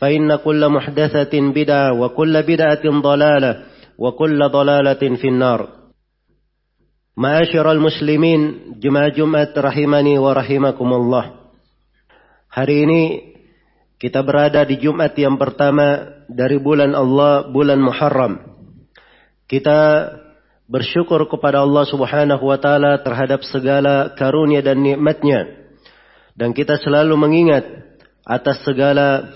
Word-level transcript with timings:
فإن 0.00 0.36
كل 0.36 0.62
محدثة 0.68 1.34
بدعة 1.34 1.92
وكل 2.00 2.34
بدعة 2.42 2.84
ضلالة 2.84 3.52
وكل 3.98 4.40
ضلالة 4.48 5.02
في 5.16 5.28
النار 5.28 5.60
معاشر 7.16 7.66
المسlimin 7.72 8.72
jemaah 8.80 9.12
Jumat 9.12 9.52
rahimani 9.52 10.16
wa 10.16 10.32
rahimakumullah 10.32 11.40
Hari 12.50 12.76
ini 12.82 13.02
kita 14.02 14.26
berada 14.26 14.66
di 14.66 14.74
Jumat 14.82 15.14
yang 15.14 15.38
pertama 15.38 16.18
dari 16.26 16.58
bulan 16.58 16.90
Allah, 16.98 17.46
bulan 17.46 17.78
Muharram. 17.78 18.42
Kita 19.46 20.10
bersyukur 20.66 21.30
kepada 21.30 21.62
Allah 21.62 21.86
Subhanahu 21.86 22.42
wa 22.42 22.58
taala 22.58 22.98
terhadap 23.06 23.46
segala 23.46 24.18
karunia 24.18 24.66
dan 24.66 24.82
nikmatnya. 24.82 25.46
Dan 26.34 26.50
kita 26.50 26.74
selalu 26.74 27.14
mengingat 27.14 27.62
atas 28.26 28.66
segala 28.66 29.30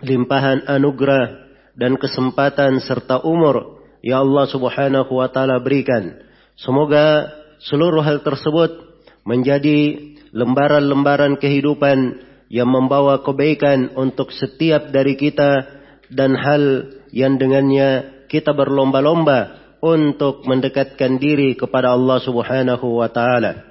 limpahan 0.00 0.64
anugerah 0.66 1.52
dan 1.76 1.96
kesempatan 1.96 2.80
serta 2.84 3.22
umur 3.24 3.80
ya 4.04 4.20
Allah 4.20 4.44
Subhanahu 4.48 5.12
wa 5.12 5.28
taala 5.28 5.60
berikan. 5.60 6.20
Semoga 6.56 7.32
seluruh 7.64 8.04
hal 8.04 8.20
tersebut 8.24 9.00
menjadi 9.24 10.10
lembaran-lembaran 10.32 11.36
kehidupan 11.36 12.20
yang 12.50 12.68
membawa 12.68 13.22
kebaikan 13.22 13.94
untuk 13.94 14.34
setiap 14.34 14.90
dari 14.90 15.14
kita 15.14 15.80
dan 16.10 16.34
hal 16.34 16.90
yang 17.14 17.38
dengannya 17.38 18.26
kita 18.26 18.50
berlomba-lomba 18.50 19.60
untuk 19.80 20.44
mendekatkan 20.44 21.16
diri 21.16 21.56
kepada 21.56 21.94
Allah 21.94 22.18
Subhanahu 22.20 23.00
wa 23.00 23.08
taala. 23.08 23.70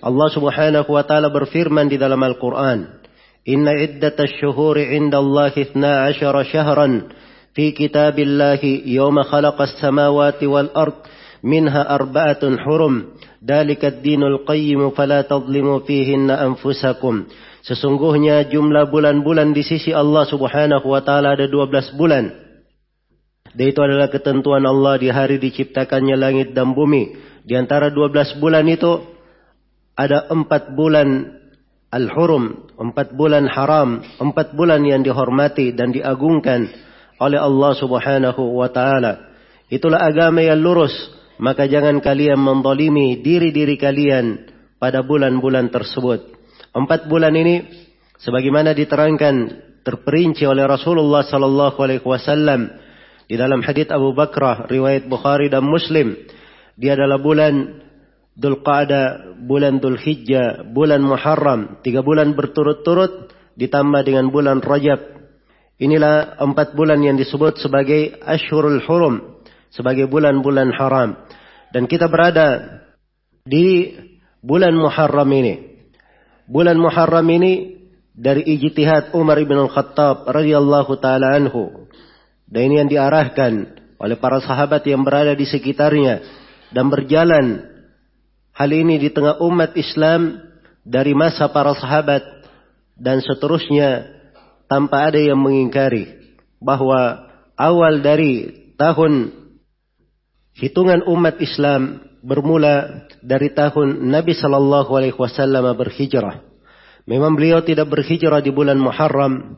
Allah 0.00 0.28
Subhanahu 0.32 0.88
wa 0.88 1.04
taala 1.04 1.28
berfirman 1.28 1.90
di 1.92 2.00
dalam 2.00 2.20
Al-Qur'an, 2.24 2.99
إن 3.49 3.67
عدة 3.67 4.15
الشهور 4.19 4.81
عند 4.85 5.15
الله 5.15 5.53
اثنا 5.57 6.01
عشر 6.01 6.43
شهرا 6.43 7.01
في 7.53 7.71
كتاب 7.71 8.19
الله 8.19 8.59
يوم 8.85 9.23
خلق 9.23 9.61
السماوات 9.61 10.43
والأرض 10.43 10.93
منها 11.43 11.95
أربعة 11.95 12.57
حرم 12.57 13.05
ذلك 13.45 13.85
الدين 13.85 14.23
القيم 14.23 14.89
فلا 14.89 15.21
تظلموا 15.21 15.79
فيهن 15.79 16.29
أنفسكم 16.29 17.15
Sesungguhnya 17.65 18.45
jumlah 18.45 18.93
bulan-bulan 18.93 19.49
di 19.57 19.65
sisi 19.65 19.89
Allah 19.89 20.21
subhanahu 20.29 20.85
wa 20.85 21.01
ta'ala 21.01 21.33
ada 21.33 21.49
12 21.49 21.97
bulan. 21.97 22.29
Dan 23.57 23.65
itu 23.73 23.81
adalah 23.81 24.05
ketentuan 24.13 24.61
Allah 24.69 25.01
di 25.01 25.09
hari 25.09 25.41
diciptakannya 25.41 26.13
langit 26.13 26.53
dan 26.53 26.77
bumi. 26.77 27.17
Di 27.41 27.57
antara 27.57 27.89
12 27.89 28.37
bulan 28.37 28.69
itu 28.69 29.01
ada 29.97 30.29
4 30.29 30.77
bulan 30.77 31.07
al-hurum, 31.90 32.70
empat 32.78 33.12
bulan 33.18 33.50
haram, 33.50 34.00
empat 34.22 34.54
bulan 34.54 34.86
yang 34.86 35.02
dihormati 35.02 35.74
dan 35.74 35.90
diagungkan 35.90 36.70
oleh 37.18 37.38
Allah 37.38 37.72
Subhanahu 37.74 38.42
wa 38.56 38.70
taala. 38.70 39.30
Itulah 39.70 40.02
agama 40.02 40.42
yang 40.42 40.62
lurus, 40.62 40.94
maka 41.42 41.66
jangan 41.66 41.98
kalian 41.98 42.38
mendolimi 42.38 43.18
diri-diri 43.20 43.74
kalian 43.78 44.50
pada 44.78 45.02
bulan-bulan 45.02 45.68
tersebut. 45.68 46.30
Empat 46.70 47.10
bulan 47.10 47.34
ini 47.34 47.66
sebagaimana 48.22 48.72
diterangkan 48.72 49.34
terperinci 49.82 50.46
oleh 50.46 50.64
Rasulullah 50.64 51.26
sallallahu 51.26 51.78
alaihi 51.82 52.06
wasallam 52.06 52.70
di 53.26 53.34
dalam 53.34 53.62
hadis 53.62 53.90
Abu 53.90 54.14
Bakrah 54.14 54.66
riwayat 54.70 55.06
Bukhari 55.10 55.50
dan 55.50 55.66
Muslim. 55.66 56.14
Dia 56.78 56.94
adalah 56.96 57.18
bulan 57.20 57.82
Dhul 58.40 58.64
bulan 59.44 59.84
Dhul 59.84 60.00
Hijjah, 60.00 60.64
bulan 60.72 61.04
Muharram, 61.04 61.84
tiga 61.84 62.00
bulan 62.00 62.32
berturut-turut 62.32 63.28
ditambah 63.60 64.00
dengan 64.00 64.32
bulan 64.32 64.64
Rajab. 64.64 65.20
Inilah 65.76 66.40
empat 66.40 66.72
bulan 66.72 67.04
yang 67.04 67.20
disebut 67.20 67.60
sebagai 67.60 68.16
Ashurul 68.24 68.80
Hurum, 68.84 69.44
sebagai 69.68 70.08
bulan-bulan 70.08 70.72
haram. 70.72 71.20
Dan 71.72 71.84
kita 71.84 72.08
berada 72.08 72.80
di 73.44 73.96
bulan 74.40 74.72
Muharram 74.72 75.28
ini. 75.36 75.84
Bulan 76.48 76.80
Muharram 76.80 77.28
ini 77.28 77.80
dari 78.16 78.44
ijtihad 78.44 79.12
Umar 79.16 79.40
bin 79.44 79.56
Al-Khattab 79.56 80.28
radhiyallahu 80.28 80.92
taala 81.00 81.36
anhu. 81.36 81.88
Dan 82.48 82.72
ini 82.72 82.74
yang 82.82 82.90
diarahkan 82.90 83.52
oleh 84.00 84.16
para 84.16 84.40
sahabat 84.40 84.84
yang 84.88 85.04
berada 85.04 85.36
di 85.36 85.46
sekitarnya 85.46 86.24
dan 86.74 86.90
berjalan 86.90 87.69
Hal 88.60 88.76
ini 88.76 89.00
di 89.00 89.08
tengah 89.08 89.40
umat 89.40 89.72
Islam 89.72 90.36
dari 90.84 91.16
masa 91.16 91.48
para 91.48 91.72
sahabat 91.72 92.20
dan 92.92 93.24
seterusnya 93.24 94.04
tanpa 94.68 95.08
ada 95.08 95.16
yang 95.16 95.40
mengingkari 95.40 96.36
bahwa 96.60 97.24
awal 97.56 98.04
dari 98.04 98.52
tahun 98.76 99.32
hitungan 100.60 101.08
umat 101.08 101.40
Islam 101.40 102.04
bermula 102.20 103.08
dari 103.24 103.48
tahun 103.48 104.04
Nabi 104.12 104.36
Shallallahu 104.36 104.92
Alaihi 104.92 105.16
Wasallam 105.16 105.64
berhijrah. 105.72 106.44
Memang 107.08 107.40
beliau 107.40 107.64
tidak 107.64 107.88
berhijrah 107.88 108.44
di 108.44 108.52
bulan 108.52 108.76
Muharram, 108.76 109.56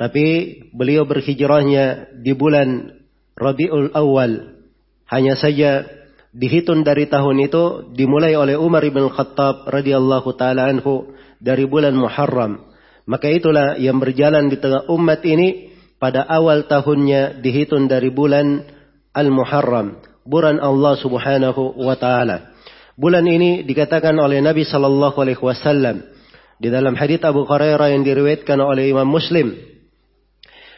tapi 0.00 0.24
beliau 0.72 1.04
berhijrahnya 1.04 2.08
di 2.24 2.32
bulan 2.32 2.88
Rabiul 3.36 3.92
Awal. 3.92 4.64
Hanya 5.12 5.36
saja 5.36 5.97
dihitung 6.38 6.86
dari 6.86 7.10
tahun 7.10 7.50
itu 7.50 7.90
dimulai 7.98 8.38
oleh 8.38 8.54
Umar 8.54 8.86
bin 8.86 9.10
Khattab 9.10 9.66
radhiyallahu 9.66 10.38
taala 10.38 10.70
anhu 10.70 11.10
dari 11.42 11.66
bulan 11.66 11.98
Muharram. 11.98 12.62
Maka 13.10 13.26
itulah 13.26 13.74
yang 13.74 13.98
berjalan 13.98 14.46
di 14.46 14.62
tengah 14.62 14.86
umat 14.86 15.26
ini 15.26 15.74
pada 15.98 16.22
awal 16.30 16.70
tahunnya 16.70 17.42
dihitung 17.42 17.90
dari 17.90 18.14
bulan 18.14 18.62
Al-Muharram, 19.10 19.98
bulan 20.22 20.62
Allah 20.62 20.94
Subhanahu 20.94 21.74
wa 21.74 21.98
taala. 21.98 22.54
Bulan 22.94 23.26
ini 23.26 23.66
dikatakan 23.66 24.14
oleh 24.14 24.38
Nabi 24.38 24.62
sallallahu 24.62 25.18
alaihi 25.18 25.42
wasallam 25.42 26.06
di 26.62 26.70
dalam 26.70 26.94
hadits 26.94 27.26
Abu 27.26 27.42
Hurairah 27.46 27.94
yang 27.98 28.06
diriwayatkan 28.06 28.58
oleh 28.62 28.90
Imam 28.94 29.10
Muslim. 29.10 29.58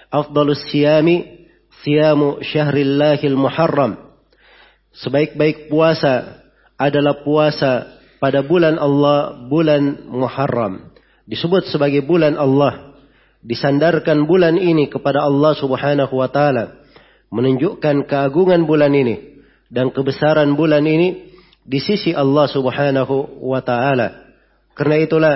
Afdalus 0.09 0.73
siyami 0.73 1.49
siyamu 1.85 2.41
syahrillahil 2.41 3.37
muharram 3.37 4.10
sebaik-baik 4.95 5.71
puasa 5.71 6.43
adalah 6.81 7.23
puasa 7.23 8.01
pada 8.19 8.43
bulan 8.43 8.77
Allah, 8.77 9.47
bulan 9.49 10.07
Muharram. 10.09 10.93
Disebut 11.25 11.71
sebagai 11.71 12.03
bulan 12.03 12.35
Allah. 12.37 12.95
Disandarkan 13.41 14.29
bulan 14.29 14.61
ini 14.61 14.93
kepada 14.93 15.25
Allah 15.25 15.57
subhanahu 15.57 16.13
wa 16.13 16.29
ta'ala. 16.29 16.81
menunjukkan 17.31 18.11
keagungan 18.11 18.67
bulan 18.67 18.91
ini 18.91 19.41
dan 19.71 19.95
kebesaran 19.95 20.59
bulan 20.59 20.83
ini 20.83 21.31
di 21.63 21.79
sisi 21.79 22.11
Allah 22.11 22.51
Subhanahu 22.51 23.47
wa 23.47 23.63
taala. 23.63 24.35
Karena 24.75 24.99
itulah 24.99 25.35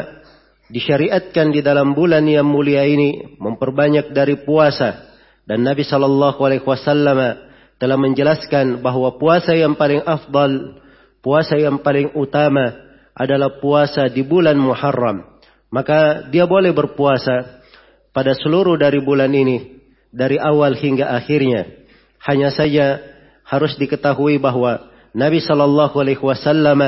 disyariatkan 0.69 1.55
di 1.55 1.63
dalam 1.63 1.95
bulan 1.95 2.27
yang 2.27 2.45
mulia 2.45 2.83
ini 2.83 3.39
memperbanyak 3.39 4.11
dari 4.11 4.43
puasa 4.43 5.15
dan 5.47 5.63
Nabi 5.63 5.87
sallallahu 5.87 6.41
alaihi 6.43 6.67
wasallam 6.67 7.39
telah 7.85 8.01
menjelaskan 8.01 8.81
bahwa 8.81 9.13
puasa 9.21 9.53
yang 9.53 9.77
paling 9.77 10.01
afdal, 10.09 10.81
puasa 11.21 11.61
yang 11.61 11.85
paling 11.85 12.17
utama 12.17 12.73
adalah 13.13 13.61
puasa 13.61 14.09
di 14.09 14.25
bulan 14.25 14.57
Muharram. 14.57 15.21
Maka 15.69 16.25
dia 16.33 16.49
boleh 16.49 16.73
berpuasa 16.73 17.61
pada 18.09 18.33
seluruh 18.33 18.81
dari 18.81 19.05
bulan 19.05 19.37
ini 19.37 19.85
dari 20.09 20.41
awal 20.41 20.73
hingga 20.73 21.13
akhirnya. 21.13 21.85
Hanya 22.25 22.49
saja 22.57 23.05
harus 23.45 23.77
diketahui 23.77 24.41
bahwa 24.41 24.89
Nabi 25.13 25.45
Shallallahu 25.45 26.01
Alaihi 26.01 26.25
Wasallam 26.25 26.81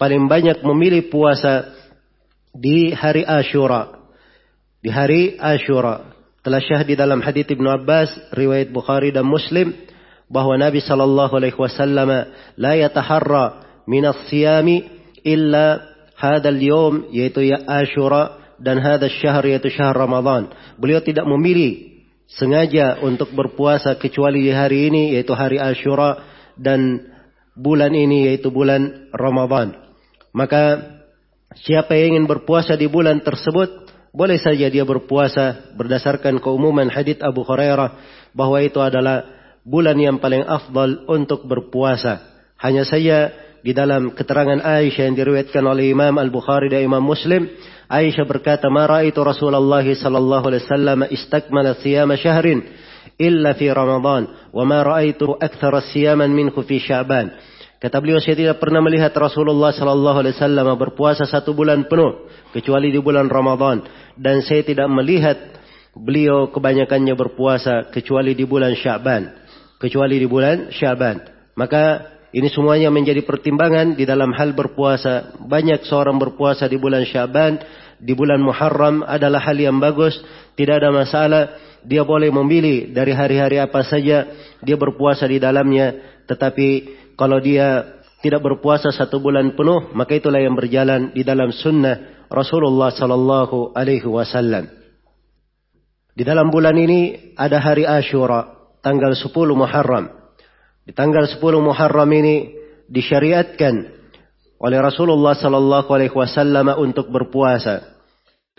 paling 0.00 0.24
banyak 0.24 0.64
memilih 0.64 1.12
puasa 1.12 1.68
di 2.56 2.96
hari 2.96 3.28
Ashura. 3.28 3.92
Di 4.80 4.88
hari 4.88 5.36
Ashura 5.36 6.16
telah 6.40 6.64
syah 6.64 6.80
di 6.80 6.96
dalam 6.96 7.20
hadits 7.20 7.52
Ibnu 7.52 7.68
Abbas 7.68 8.32
riwayat 8.32 8.72
Bukhari 8.72 9.12
dan 9.12 9.28
Muslim 9.28 9.76
bahwa 10.30 10.54
Nabi 10.54 10.78
Shallallahu 10.78 11.34
Alaihi 11.34 11.58
Wasallam 11.58 12.30
la 12.54 12.72
yataharra 12.78 13.44
min 13.90 14.06
as-siyami 14.06 14.86
illa 15.26 15.82
hadal 16.14 16.62
yom 16.62 16.94
yaitu 17.10 17.42
ya 17.42 17.66
Ashura 17.66 18.54
dan 18.62 18.78
hadal 18.78 19.10
syahr 19.10 19.42
yaitu 19.42 19.74
syahr 19.74 19.92
Ramadan. 19.92 20.54
Beliau 20.78 21.02
tidak 21.02 21.26
memilih 21.26 21.98
sengaja 22.30 23.02
untuk 23.02 23.34
berpuasa 23.34 23.98
kecuali 23.98 24.46
di 24.46 24.54
hari 24.54 24.86
ini 24.86 25.18
yaitu 25.18 25.34
hari 25.34 25.58
Ashura 25.58 26.22
dan 26.54 27.10
bulan 27.58 27.90
ini 27.90 28.30
yaitu 28.30 28.54
bulan 28.54 29.10
Ramadan. 29.10 29.74
Maka 30.30 30.94
siapa 31.58 31.98
yang 31.98 32.14
ingin 32.14 32.30
berpuasa 32.30 32.78
di 32.78 32.86
bulan 32.86 33.18
tersebut 33.26 33.90
boleh 34.14 34.38
saja 34.38 34.70
dia 34.70 34.86
berpuasa 34.86 35.74
berdasarkan 35.74 36.38
keumuman 36.38 36.86
hadits 36.86 37.22
Abu 37.22 37.42
Hurairah 37.42 37.98
bahwa 38.34 38.58
itu 38.62 38.78
adalah 38.78 39.39
bulan 39.70 39.94
yang 40.02 40.18
paling 40.18 40.42
afdal 40.42 41.06
untuk 41.06 41.46
berpuasa. 41.46 42.42
Hanya 42.58 42.82
saja 42.82 43.30
di 43.62 43.70
dalam 43.70 44.10
keterangan 44.10 44.58
Aisyah 44.58 45.06
yang 45.06 45.16
diriwayatkan 45.16 45.62
oleh 45.62 45.94
Imam 45.94 46.18
Al-Bukhari 46.18 46.66
dan 46.66 46.82
Imam 46.82 47.06
Muslim 47.06 47.46
Aisyah 47.90 48.22
berkata, 48.22 48.70
"Ma 48.70 48.86
ra'aitu 48.86 49.18
Rasulullah 49.22 49.82
sallallahu 49.82 50.44
alaihi 50.46 50.62
wasallam 50.62 50.98
istakmala 51.10 51.74
siyama 51.78 52.14
syahrin 52.14 52.62
illa 53.18 53.50
fi 53.58 53.66
Ramadan, 53.66 54.30
wa 54.54 54.62
ma 54.62 54.86
ra'aitu 54.86 55.34
akthara 55.34 55.82
siyaman 55.82 56.30
minhu 56.30 56.62
fi 56.62 56.78
Sya'ban." 56.78 57.34
Kata 57.80 57.96
beliau, 57.98 58.20
saya 58.20 58.36
tidak 58.36 58.60
pernah 58.60 58.84
melihat 58.84 59.10
Rasulullah 59.16 59.72
sallallahu 59.72 60.22
alaihi 60.22 60.36
wasallam 60.36 60.68
berpuasa 60.76 61.24
satu 61.26 61.56
bulan 61.56 61.88
penuh 61.88 62.28
kecuali 62.52 62.92
di 62.92 63.00
bulan 63.00 63.26
Ramadan 63.26 63.82
dan 64.20 64.44
saya 64.44 64.62
tidak 64.62 64.86
melihat 64.86 65.58
beliau 65.96 66.52
kebanyakannya 66.52 67.16
berpuasa 67.16 67.88
kecuali 67.90 68.38
di 68.38 68.46
bulan 68.46 68.76
Sya'ban, 68.76 69.39
kecuali 69.80 70.20
di 70.20 70.28
bulan 70.28 70.68
Sya'ban. 70.68 71.16
Maka 71.56 71.84
ini 72.30 72.46
semuanya 72.46 72.94
menjadi 72.94 73.26
pertimbangan 73.26 73.98
di 73.98 74.06
dalam 74.06 74.30
hal 74.30 74.54
berpuasa. 74.54 75.34
Banyak 75.42 75.82
seorang 75.82 76.14
berpuasa 76.14 76.70
di 76.70 76.78
bulan 76.78 77.02
Syaban, 77.02 77.58
di 77.98 78.14
bulan 78.14 78.38
Muharram 78.38 79.02
adalah 79.02 79.42
hal 79.42 79.58
yang 79.58 79.82
bagus, 79.82 80.14
tidak 80.54 80.78
ada 80.78 80.94
masalah. 80.94 81.42
Dia 81.82 82.06
boleh 82.06 82.30
memilih 82.30 82.94
dari 82.94 83.16
hari-hari 83.16 83.58
apa 83.58 83.82
saja 83.82 84.30
dia 84.62 84.76
berpuasa 84.78 85.26
di 85.26 85.42
dalamnya. 85.42 86.22
Tetapi 86.30 86.68
kalau 87.18 87.42
dia 87.42 87.98
tidak 88.22 88.46
berpuasa 88.46 88.94
satu 88.94 89.18
bulan 89.18 89.58
penuh, 89.58 89.90
maka 89.96 90.14
itulah 90.14 90.38
yang 90.38 90.54
berjalan 90.54 91.10
di 91.10 91.26
dalam 91.26 91.50
sunnah 91.50 92.28
Rasulullah 92.30 92.94
Sallallahu 92.94 93.74
Alaihi 93.74 94.06
Wasallam. 94.06 94.70
Di 96.14 96.22
dalam 96.22 96.52
bulan 96.52 96.78
ini 96.78 97.32
ada 97.34 97.58
hari 97.58 97.88
Ashura, 97.88 98.59
tanggal 98.80 99.12
10 99.12 99.30
Muharram. 99.56 100.08
Di 100.84 100.92
tanggal 100.92 101.28
10 101.28 101.40
Muharram 101.60 102.10
ini 102.12 102.56
disyariatkan 102.90 103.74
oleh 104.60 104.78
Rasulullah 104.80 105.32
sallallahu 105.32 105.88
alaihi 105.88 106.12
wasallam 106.12 106.68
untuk 106.76 107.08
berpuasa. 107.08 107.96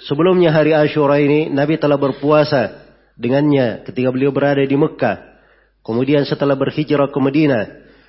Sebelumnya 0.02 0.50
hari 0.50 0.74
Ashura 0.74 1.22
ini 1.22 1.54
Nabi 1.54 1.78
telah 1.78 2.02
berpuasa 2.02 2.90
dengannya 3.22 3.86
ketika 3.86 4.10
beliau 4.10 4.34
berada 4.34 4.66
di 4.66 4.74
Mekah. 4.74 5.30
Kemudian 5.86 6.26
setelah 6.26 6.58
berhijrah 6.58 7.14
ke 7.14 7.20
Madinah 7.22 7.66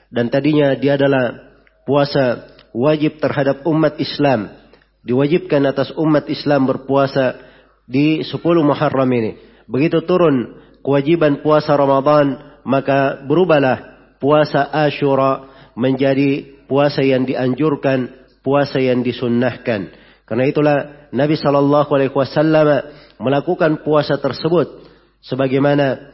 dan 0.08 0.32
tadinya 0.32 0.72
dia 0.76 0.96
adalah 0.96 1.52
puasa 1.84 2.52
wajib 2.72 3.20
terhadap 3.20 3.64
umat 3.68 4.00
Islam. 4.00 4.56
Diwajibkan 5.04 5.66
atas 5.68 5.92
umat 5.98 6.30
Islam 6.32 6.64
berpuasa 6.64 7.36
di 7.84 8.24
10 8.24 8.40
Muharram 8.64 9.10
ini. 9.12 9.36
Begitu 9.68 10.04
turun 10.08 10.62
kewajiban 10.82 11.40
puasa 11.40 11.79
Ramadan, 11.79 12.58
maka 12.67 13.23
berubahlah 13.25 14.11
puasa 14.19 14.69
Ashura 14.70 15.50
menjadi 15.79 16.62
puasa 16.69 17.02
yang 17.02 17.26
dianjurkan, 17.26 18.11
puasa 18.44 18.79
yang 18.79 19.00
disunnahkan. 19.02 19.90
Karena 20.26 20.44
itulah 20.46 20.79
Nabi 21.11 21.34
Shallallahu 21.38 21.90
Alaihi 21.90 22.14
Wasallam 22.14 22.67
melakukan 23.19 23.82
puasa 23.87 24.19
tersebut 24.19 24.87
sebagaimana 25.23 26.12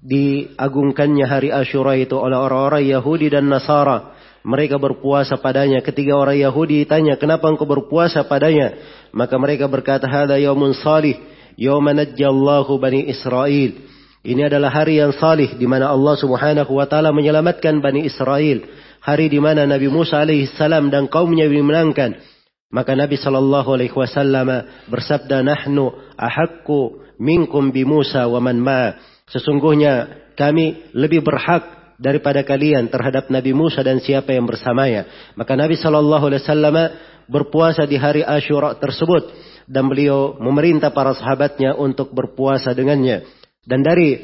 diagungkannya 0.00 1.26
hari 1.28 1.48
Ashura 1.52 1.96
itu 1.96 2.16
oleh 2.16 2.36
orang-orang 2.36 2.88
Yahudi 2.88 3.32
dan 3.32 3.48
Nasara. 3.48 4.16
Mereka 4.40 4.80
berpuasa 4.80 5.36
padanya. 5.36 5.84
Ketika 5.84 6.16
orang 6.16 6.40
Yahudi 6.40 6.88
ditanya, 6.88 7.20
kenapa 7.20 7.44
engkau 7.52 7.68
berpuasa 7.68 8.24
padanya? 8.24 8.72
Maka 9.12 9.36
mereka 9.36 9.68
berkata, 9.68 10.08
Hada 10.08 10.40
yaumun 10.40 10.72
salih, 10.72 11.20
yauman 11.60 12.00
najjallahu 12.00 12.72
bani 12.80 13.04
Israel. 13.12 13.76
Ini 14.20 14.52
adalah 14.52 14.68
hari 14.68 15.00
yang 15.00 15.16
salih 15.16 15.56
di 15.56 15.64
mana 15.64 15.88
Allah 15.88 16.12
Subhanahu 16.20 16.76
wa 16.76 16.84
taala 16.84 17.08
menyelamatkan 17.08 17.80
Bani 17.80 18.04
Israel. 18.04 18.68
Hari 19.00 19.32
di 19.32 19.40
mana 19.40 19.64
Nabi 19.64 19.88
Musa 19.88 20.20
alaihi 20.20 20.44
salam 20.60 20.92
dan 20.92 21.08
kaumnya 21.08 21.48
dimenangkan. 21.48 22.20
Maka 22.68 22.92
Nabi 22.92 23.16
sallallahu 23.16 23.80
alaihi 23.80 23.96
wasallam 23.96 24.68
bersabda, 24.92 25.40
"Nahnu 25.40 26.14
ahakku 26.20 27.00
minkum 27.16 27.72
bi 27.72 27.88
Musa 27.88 28.28
wa 28.28 28.44
man 28.44 28.60
ma." 28.60 28.92
Sesungguhnya 29.24 30.20
kami 30.36 30.92
lebih 30.92 31.24
berhak 31.24 31.96
daripada 31.96 32.44
kalian 32.44 32.92
terhadap 32.92 33.32
Nabi 33.32 33.56
Musa 33.56 33.80
dan 33.80 34.04
siapa 34.04 34.36
yang 34.36 34.44
bersamanya. 34.44 35.32
Maka 35.32 35.56
Nabi 35.56 35.80
sallallahu 35.80 36.28
alaihi 36.28 36.44
wasallam 36.44 36.76
berpuasa 37.24 37.88
di 37.88 37.96
hari 37.96 38.20
Asyura 38.20 38.76
tersebut 38.76 39.32
dan 39.64 39.88
beliau 39.88 40.36
memerintah 40.36 40.92
para 40.92 41.16
sahabatnya 41.16 41.72
untuk 41.72 42.12
berpuasa 42.12 42.76
dengannya. 42.76 43.39
Dan 43.64 43.84
dari 43.84 44.16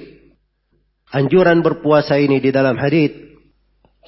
anjuran 1.13 1.61
berpuasa 1.61 2.17
ini 2.17 2.41
di 2.41 2.49
dalam 2.49 2.81
hadis 2.81 3.13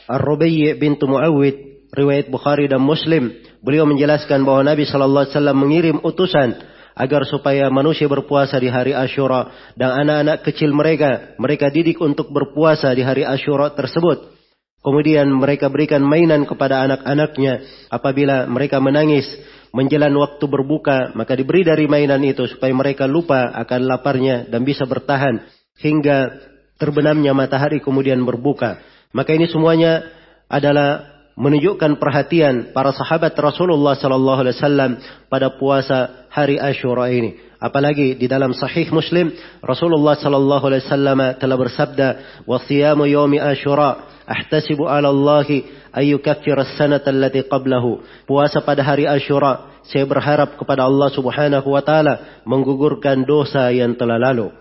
Ar-Rubayyi 0.08 0.78
bintu 0.80 1.04
Muawwid 1.04 1.88
riwayat 1.92 2.32
Bukhari 2.32 2.68
dan 2.68 2.80
Muslim 2.80 3.32
beliau 3.61 3.85
menjelaskan 3.85 4.44
bahwa 4.44 4.64
Nabi 4.64 4.88
sallallahu 4.88 5.28
alaihi 5.28 5.35
wasallam 5.37 5.58
mengirim 5.58 5.97
utusan 6.00 6.56
agar 6.99 7.23
supaya 7.28 7.70
manusia 7.70 8.11
berpuasa 8.11 8.58
di 8.58 8.66
hari 8.66 8.90
Ashura 8.90 9.73
dan 9.78 9.94
anak-anak 10.06 10.42
kecil 10.42 10.75
mereka 10.75 11.38
mereka 11.38 11.70
didik 11.70 12.02
untuk 12.02 12.35
berpuasa 12.35 12.90
di 12.97 13.06
hari 13.06 13.23
Ashura 13.23 13.70
tersebut. 13.73 14.35
Kemudian 14.78 15.26
mereka 15.35 15.66
berikan 15.66 16.06
mainan 16.06 16.47
kepada 16.47 16.87
anak-anaknya 16.87 17.66
apabila 17.90 18.47
mereka 18.47 18.78
menangis 18.78 19.26
menjelang 19.72 20.16
waktu 20.16 20.44
berbuka, 20.48 21.12
maka 21.12 21.37
diberi 21.37 21.64
dari 21.64 21.84
mainan 21.84 22.25
itu 22.25 22.48
supaya 22.48 22.72
mereka 22.72 23.04
lupa 23.04 23.52
akan 23.52 23.80
laparnya 23.84 24.48
dan 24.48 24.64
bisa 24.64 24.88
bertahan 24.88 25.44
hingga 25.78 26.32
terbenamnya 26.78 27.34
matahari 27.37 27.82
kemudian 27.82 28.22
berbuka. 28.25 28.80
Maka 29.12 29.34
ini 29.34 29.48
semuanya 29.50 30.04
adalah 30.48 31.18
menunjukkan 31.38 32.02
perhatian 32.02 32.75
para 32.75 32.90
sahabat 32.90 33.30
Rasulullah 33.38 33.94
sallallahu 33.94 34.40
alaihi 34.42 34.56
wasallam 34.58 34.90
pada 35.30 35.54
puasa 35.54 36.26
hari 36.34 36.58
Asyura 36.58 37.14
ini. 37.14 37.38
Apalagi 37.62 38.18
di 38.18 38.26
dalam 38.26 38.54
sahih 38.54 38.90
Muslim 38.90 39.30
Rasulullah 39.62 40.18
sallallahu 40.18 40.64
alaihi 40.66 40.82
wasallam 40.87 41.18
telah 41.38 41.56
bersabda, 41.58 42.08
"Wa 42.46 42.58
siyamu 42.62 43.06
yaumi 43.06 43.38
Asyura 43.38 44.22
ahtasibu 44.26 44.90
'ala 44.90 45.10
Allah 45.14 45.46
ayyukaffir 45.92 46.57
as-sanata 46.59 47.12
allati 47.12 47.45
qablahu. 47.47 48.00
Puasa 48.25 48.64
pada 48.64 48.85
hari 48.85 49.09
Asyura, 49.09 49.83
saya 49.88 50.04
berharap 50.04 50.57
kepada 50.61 50.85
Allah 50.85 51.09
Subhanahu 51.12 51.68
wa 51.73 51.83
taala 51.85 52.42
menggugurkan 52.45 53.25
dosa 53.25 53.73
yang 53.73 53.97
telah 53.97 54.21
lalu. 54.21 54.52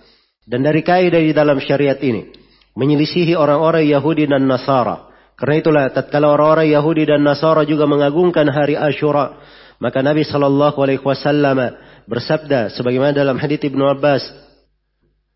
Dan 0.47 0.63
dari 0.63 0.79
kaidah 0.79 1.19
di 1.19 1.35
dalam 1.35 1.59
syariat 1.59 1.99
ini, 1.99 2.31
menyelisihi 2.77 3.35
orang-orang 3.35 3.83
Yahudi 3.89 4.31
dan 4.31 4.47
Nasara. 4.47 5.09
Karena 5.37 5.55
itulah 5.59 5.83
tatkala 5.91 6.33
orang-orang 6.33 6.71
Yahudi 6.71 7.03
dan 7.05 7.21
Nasara 7.21 7.67
juga 7.67 7.85
mengagungkan 7.85 8.47
hari 8.49 8.79
Asyura, 8.79 9.37
maka 9.77 10.01
Nabi 10.01 10.25
sallallahu 10.25 10.77
alaihi 10.81 11.03
wasallam 11.03 11.77
bersabda 12.09 12.73
sebagaimana 12.73 13.13
dalam 13.13 13.37
hadits 13.37 13.67
Ibnu 13.67 13.83
Abbas 13.85 14.23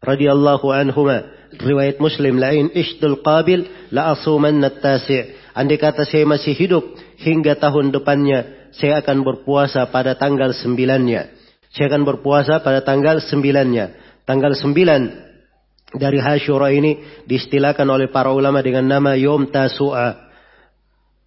radhiyallahu 0.02 0.74
anhuma 0.74 1.30
riwayat 1.54 2.02
Muslim 2.02 2.42
lain 2.42 2.74
ishdul 2.74 3.22
qabil 3.22 3.70
la 3.94 4.18
asumanna 4.18 4.74
tasi' 4.82 5.41
andai 5.58 5.78
kata 5.80 6.08
saya 6.08 6.24
masih 6.28 6.56
hidup 6.56 6.84
hingga 7.22 7.58
tahun 7.60 7.92
depannya 7.92 8.72
saya 8.76 9.04
akan 9.04 9.24
berpuasa 9.24 9.88
pada 9.92 10.16
tanggal 10.16 10.56
sembilannya 10.56 11.22
saya 11.72 11.86
akan 11.92 12.04
berpuasa 12.04 12.60
pada 12.64 12.84
tanggal 12.84 13.20
sembilannya 13.20 13.86
tanggal 14.26 14.54
sembilan 14.56 15.32
dari 15.92 16.24
Hashura 16.24 16.72
ini 16.72 17.24
diistilahkan 17.28 17.84
oleh 17.84 18.08
para 18.08 18.32
ulama 18.32 18.64
dengan 18.64 18.88
nama 18.88 19.12
Yom 19.20 19.52
Tasu'a. 19.52 20.32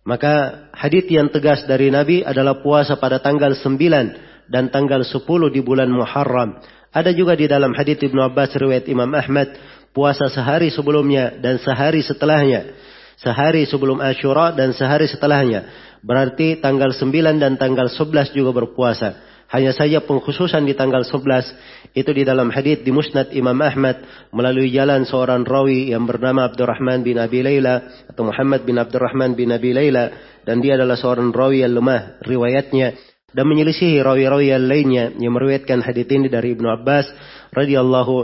Maka 0.04 0.68
hadith 0.72 1.08
yang 1.08 1.32
tegas 1.32 1.64
dari 1.64 1.88
Nabi 1.88 2.24
adalah 2.24 2.60
puasa 2.60 2.96
pada 3.00 3.20
tanggal 3.20 3.56
9 3.56 4.48
dan 4.52 4.68
tanggal 4.68 5.00
10 5.00 5.24
di 5.52 5.60
bulan 5.64 5.88
Muharram. 5.88 6.60
Ada 6.92 7.12
juga 7.16 7.32
di 7.36 7.48
dalam 7.48 7.72
hadith 7.72 8.04
Ibnu 8.04 8.20
Abbas 8.20 8.52
riwayat 8.56 8.84
Imam 8.88 9.08
Ahmad 9.16 9.56
puasa 9.96 10.28
sehari 10.28 10.68
sebelumnya 10.68 11.40
dan 11.40 11.56
sehari 11.60 12.04
setelahnya. 12.04 12.76
Sehari 13.18 13.64
sebelum 13.64 14.02
Ashura 14.02 14.50
dan 14.52 14.74
sehari 14.74 15.06
setelahnya. 15.06 15.66
Berarti 16.04 16.60
tanggal 16.60 16.92
9 16.92 17.40
dan 17.40 17.56
tanggal 17.56 17.88
11 17.88 18.34
juga 18.36 18.50
berpuasa. 18.52 19.34
Hanya 19.54 19.70
saja 19.70 20.02
pengkhususan 20.02 20.66
di 20.66 20.74
tanggal 20.74 21.06
11 21.06 21.94
itu 21.94 22.10
di 22.10 22.26
dalam 22.26 22.50
hadith 22.50 22.82
di 22.82 22.90
Musnad 22.90 23.30
Imam 23.30 23.54
Ahmad 23.62 24.02
melalui 24.34 24.72
jalan 24.74 25.06
seorang 25.06 25.46
rawi 25.46 25.94
yang 25.94 26.10
bernama 26.10 26.48
Abdurrahman 26.50 27.06
bin 27.06 27.22
Abi 27.22 27.44
Layla 27.44 28.08
atau 28.10 28.26
Muhammad 28.26 28.66
bin 28.66 28.82
Abdurrahman 28.82 29.38
bin 29.38 29.54
Abi 29.54 29.70
Layla 29.70 30.10
dan 30.42 30.58
dia 30.58 30.74
adalah 30.74 30.98
seorang 30.98 31.30
rawi 31.30 31.62
yang 31.62 31.76
lemah 31.76 32.18
riwayatnya 32.24 32.98
dan 33.34 33.44
menyelisihi 33.50 34.02
rawi-rawi 34.02 34.54
yang 34.54 34.64
lainnya 34.66 35.04
yang 35.18 35.34
meriwayatkan 35.34 35.82
hadits 35.82 36.10
ini 36.10 36.26
dari 36.30 36.54
Ibnu 36.54 36.70
Abbas 36.70 37.06
radhiyallahu 37.54 38.14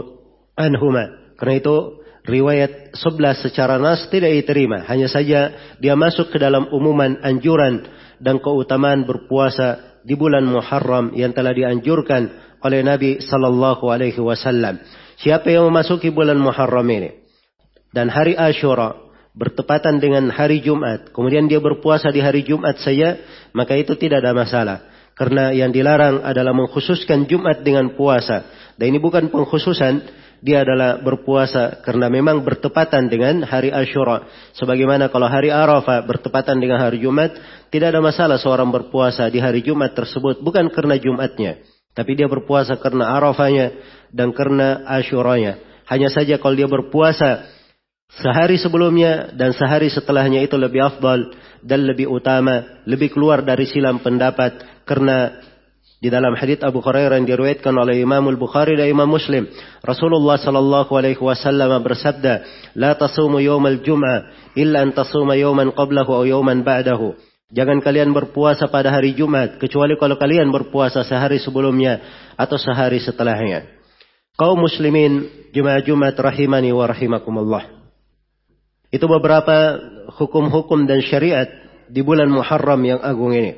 anhuma. 0.55 1.35
Karena 1.39 1.55
itu 1.59 2.00
riwayat 2.25 2.93
11 2.93 3.45
secara 3.45 3.81
nas 3.81 4.05
tidak 4.09 4.31
diterima. 4.33 4.85
Hanya 4.85 5.09
saja 5.09 5.53
dia 5.81 5.95
masuk 5.97 6.33
ke 6.33 6.37
dalam 6.37 6.69
umuman 6.69 7.17
anjuran 7.21 7.85
dan 8.21 8.37
keutamaan 8.37 9.05
berpuasa 9.05 10.01
di 10.05 10.13
bulan 10.17 10.45
Muharram 10.45 11.13
yang 11.13 11.33
telah 11.33 11.53
dianjurkan 11.53 12.29
oleh 12.61 12.81
Nabi 12.85 13.21
sallallahu 13.21 13.89
alaihi 13.89 14.21
wasallam. 14.21 14.81
Siapa 15.21 15.49
yang 15.49 15.69
memasuki 15.69 16.09
bulan 16.09 16.37
Muharram 16.37 16.85
ini 16.89 17.21
dan 17.93 18.07
hari 18.09 18.33
Ashura 18.37 18.97
bertepatan 19.31 19.99
dengan 19.99 20.27
hari 20.31 20.59
Jumat, 20.59 21.11
kemudian 21.15 21.47
dia 21.47 21.59
berpuasa 21.63 22.11
di 22.11 22.19
hari 22.19 22.43
Jumat 22.43 22.79
saja, 22.83 23.19
maka 23.55 23.75
itu 23.79 23.95
tidak 23.95 24.23
ada 24.23 24.35
masalah. 24.35 24.77
Karena 25.15 25.51
yang 25.51 25.75
dilarang 25.75 26.23
adalah 26.23 26.55
mengkhususkan 26.55 27.27
Jumat 27.27 27.61
dengan 27.61 27.93
puasa. 27.93 28.47
Dan 28.79 28.95
ini 28.95 28.99
bukan 28.99 29.27
pengkhususan, 29.27 30.20
dia 30.41 30.65
adalah 30.65 30.97
berpuasa 30.97 31.85
karena 31.85 32.09
memang 32.09 32.41
bertepatan 32.41 33.05
dengan 33.07 33.45
hari 33.45 33.69
Ashura. 33.69 34.25
Sebagaimana 34.57 35.13
kalau 35.13 35.29
hari 35.29 35.53
Arafah 35.53 36.01
bertepatan 36.01 36.57
dengan 36.57 36.81
hari 36.81 36.97
Jumat, 36.97 37.37
tidak 37.69 37.93
ada 37.93 38.01
masalah 38.01 38.41
seorang 38.41 38.73
berpuasa 38.73 39.29
di 39.29 39.37
hari 39.37 39.61
Jumat 39.61 39.93
tersebut 39.93 40.41
bukan 40.41 40.73
karena 40.73 40.97
Jumatnya, 40.97 41.61
tapi 41.93 42.17
dia 42.17 42.25
berpuasa 42.25 42.73
karena 42.81 43.13
Arafahnya 43.13 43.77
dan 44.09 44.33
karena 44.33 44.81
Ashuranya. 44.89 45.61
Hanya 45.85 46.09
saja 46.09 46.41
kalau 46.41 46.57
dia 46.57 46.65
berpuasa 46.65 47.45
sehari 48.17 48.57
sebelumnya 48.57 49.31
dan 49.37 49.53
sehari 49.53 49.87
setelahnya 49.93 50.43
itu 50.43 50.57
lebih 50.57 50.83
afdal 50.83 51.31
dan 51.61 51.85
lebih 51.85 52.09
utama, 52.09 52.81
lebih 52.89 53.13
keluar 53.13 53.45
dari 53.45 53.69
silam 53.69 54.01
pendapat 54.01 54.83
karena 54.89 55.37
di 56.01 56.09
dalam 56.09 56.33
hadits 56.33 56.65
Abu 56.65 56.81
Hurairah 56.81 57.21
yang 57.21 57.29
diriwayatkan 57.29 57.77
oleh 57.77 58.01
Imam 58.01 58.25
Al-Bukhari 58.25 58.73
dan 58.73 58.89
Imam 58.89 59.05
Muslim, 59.05 59.45
Rasulullah 59.85 60.41
sallallahu 60.41 60.89
alaihi 60.97 61.21
wasallam 61.21 61.69
bersabda, 61.85 62.33
"La 62.73 62.97
tasumu 62.97 63.37
yaumal 63.37 63.85
jum'ah 63.85 64.51
illa 64.57 64.81
an 64.81 64.97
tasuma 64.97 65.37
yawman 65.37 65.69
qablahu 65.77 66.09
aw 66.17 66.23
yawman 66.25 66.65
ba'dahu." 66.65 67.13
Jangan 67.53 67.85
kalian 67.85 68.17
berpuasa 68.17 68.65
pada 68.73 68.89
hari 68.89 69.13
Jumat 69.13 69.61
kecuali 69.61 69.93
kalau 69.93 70.17
kalian 70.17 70.49
berpuasa 70.49 71.05
sehari 71.05 71.37
sebelumnya 71.37 72.01
atau 72.33 72.57
sehari 72.57 72.97
setelahnya. 72.97 73.69
Kaum 74.39 74.57
muslimin 74.57 75.29
Jumat 75.53 75.85
Jumat 75.85 76.17
rahimani 76.17 76.73
wa 76.73 76.89
rahimakumullah. 76.89 77.63
Itu 78.89 79.05
beberapa 79.05 79.77
hukum-hukum 80.17 80.89
dan 80.89 81.03
syariat 81.05 81.45
di 81.91 82.01
bulan 82.01 82.31
Muharram 82.31 82.81
yang 82.81 83.03
agung 83.03 83.35
ini. 83.35 83.53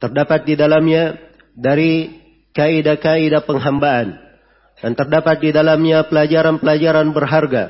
Terdapat 0.00 0.48
di 0.48 0.56
dalamnya 0.56 1.33
dari 1.54 2.22
kaidah-kaidah 2.54 3.42
penghambaan. 3.46 4.20
Dan 4.82 4.92
terdapat 4.98 5.40
di 5.40 5.50
dalamnya 5.54 6.04
pelajaran-pelajaran 6.10 7.08
berharga 7.14 7.64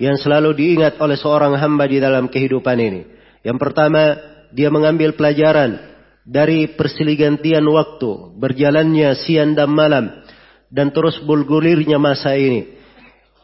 yang 0.00 0.18
selalu 0.18 0.56
diingat 0.56 0.98
oleh 0.98 1.14
seorang 1.14 1.54
hamba 1.54 1.86
di 1.86 2.02
dalam 2.02 2.26
kehidupan 2.26 2.78
ini. 2.82 3.02
Yang 3.46 3.58
pertama, 3.62 4.18
dia 4.50 4.72
mengambil 4.72 5.14
pelajaran 5.14 5.78
dari 6.24 6.72
persiligantian 6.72 7.62
waktu, 7.68 8.36
berjalannya 8.36 9.16
siang 9.22 9.54
dan 9.54 9.70
malam, 9.70 10.24
dan 10.72 10.90
terus 10.90 11.20
bulgulirnya 11.22 12.00
masa 12.00 12.34
ini. 12.34 12.76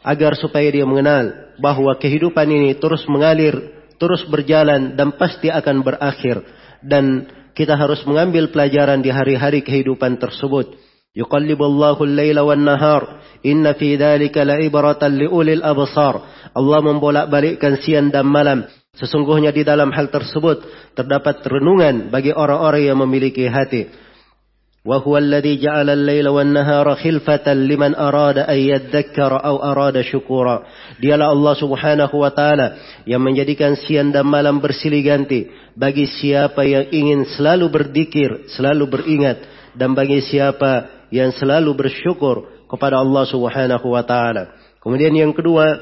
Agar 0.05 0.37
supaya 0.37 0.69
dia 0.69 0.85
mengenal 0.85 1.55
bahwa 1.57 1.95
kehidupan 1.97 2.45
ini 2.45 2.77
terus 2.77 3.05
mengalir, 3.09 3.57
terus 3.97 4.21
berjalan, 4.29 4.93
dan 4.93 5.17
pasti 5.17 5.49
akan 5.49 5.81
berakhir. 5.81 6.45
Dan 6.85 7.25
kita 7.55 7.79
harus 7.79 8.03
mengambil 8.03 8.51
pelajaran 8.51 8.99
di 8.99 9.09
hari-hari 9.09 9.63
kehidupan 9.63 10.19
tersebut. 10.19 10.75
Yuqallibullahu 11.15 12.03
al-laila 12.03 12.43
wan 12.43 12.67
nahar. 12.67 13.23
Inna 13.47 13.71
fi 13.79 13.95
dhalika 13.95 14.43
la'ibratan 14.43 15.15
liulil 15.15 15.63
absar. 15.63 16.19
Allah 16.51 16.79
membolak-balikkan 16.83 17.79
siang 17.79 18.11
dan 18.11 18.27
malam. 18.27 18.67
Sesungguhnya 18.99 19.55
di 19.55 19.63
dalam 19.63 19.91
hal 19.95 20.11
tersebut 20.11 20.63
terdapat 20.95 21.39
renungan 21.47 22.11
bagi 22.11 22.35
orang-orang 22.35 22.91
yang 22.91 22.99
memiliki 22.99 23.47
hati. 23.47 23.87
وهو 24.84 25.18
الذي 25.18 25.60
جعل 25.60 25.90
الليل 25.90 26.28
والنهار 26.28 26.94
خلفة 26.94 27.54
لمن 27.54 27.94
أراد 27.94 28.38
أن 28.38 28.56
يذكر 28.56 29.44
أو 29.44 29.56
أراد 29.62 30.00
شكورا 30.00 30.56
Dialah 31.00 31.32
Allah 31.32 31.54
subhanahu 31.56 32.12
wa 32.16 32.28
ta'ala 32.28 32.80
yang 33.08 33.24
menjadikan 33.24 33.72
siang 33.72 34.12
dan 34.12 34.28
malam 34.28 34.60
bersilih 34.60 35.00
ganti 35.00 35.48
bagi 35.72 36.04
siapa 36.04 36.60
yang 36.64 36.92
ingin 36.92 37.24
selalu 37.24 37.72
berdikir, 37.72 38.48
selalu 38.52 38.84
beringat 38.84 39.40
dan 39.76 39.96
bagi 39.96 40.20
siapa 40.20 41.08
yang 41.08 41.32
selalu 41.32 41.72
bersyukur 41.72 42.68
kepada 42.68 43.00
Allah 43.00 43.24
subhanahu 43.24 43.86
wa 43.88 44.04
ta'ala. 44.04 44.52
Kemudian 44.80 45.12
yang 45.16 45.32
kedua, 45.32 45.76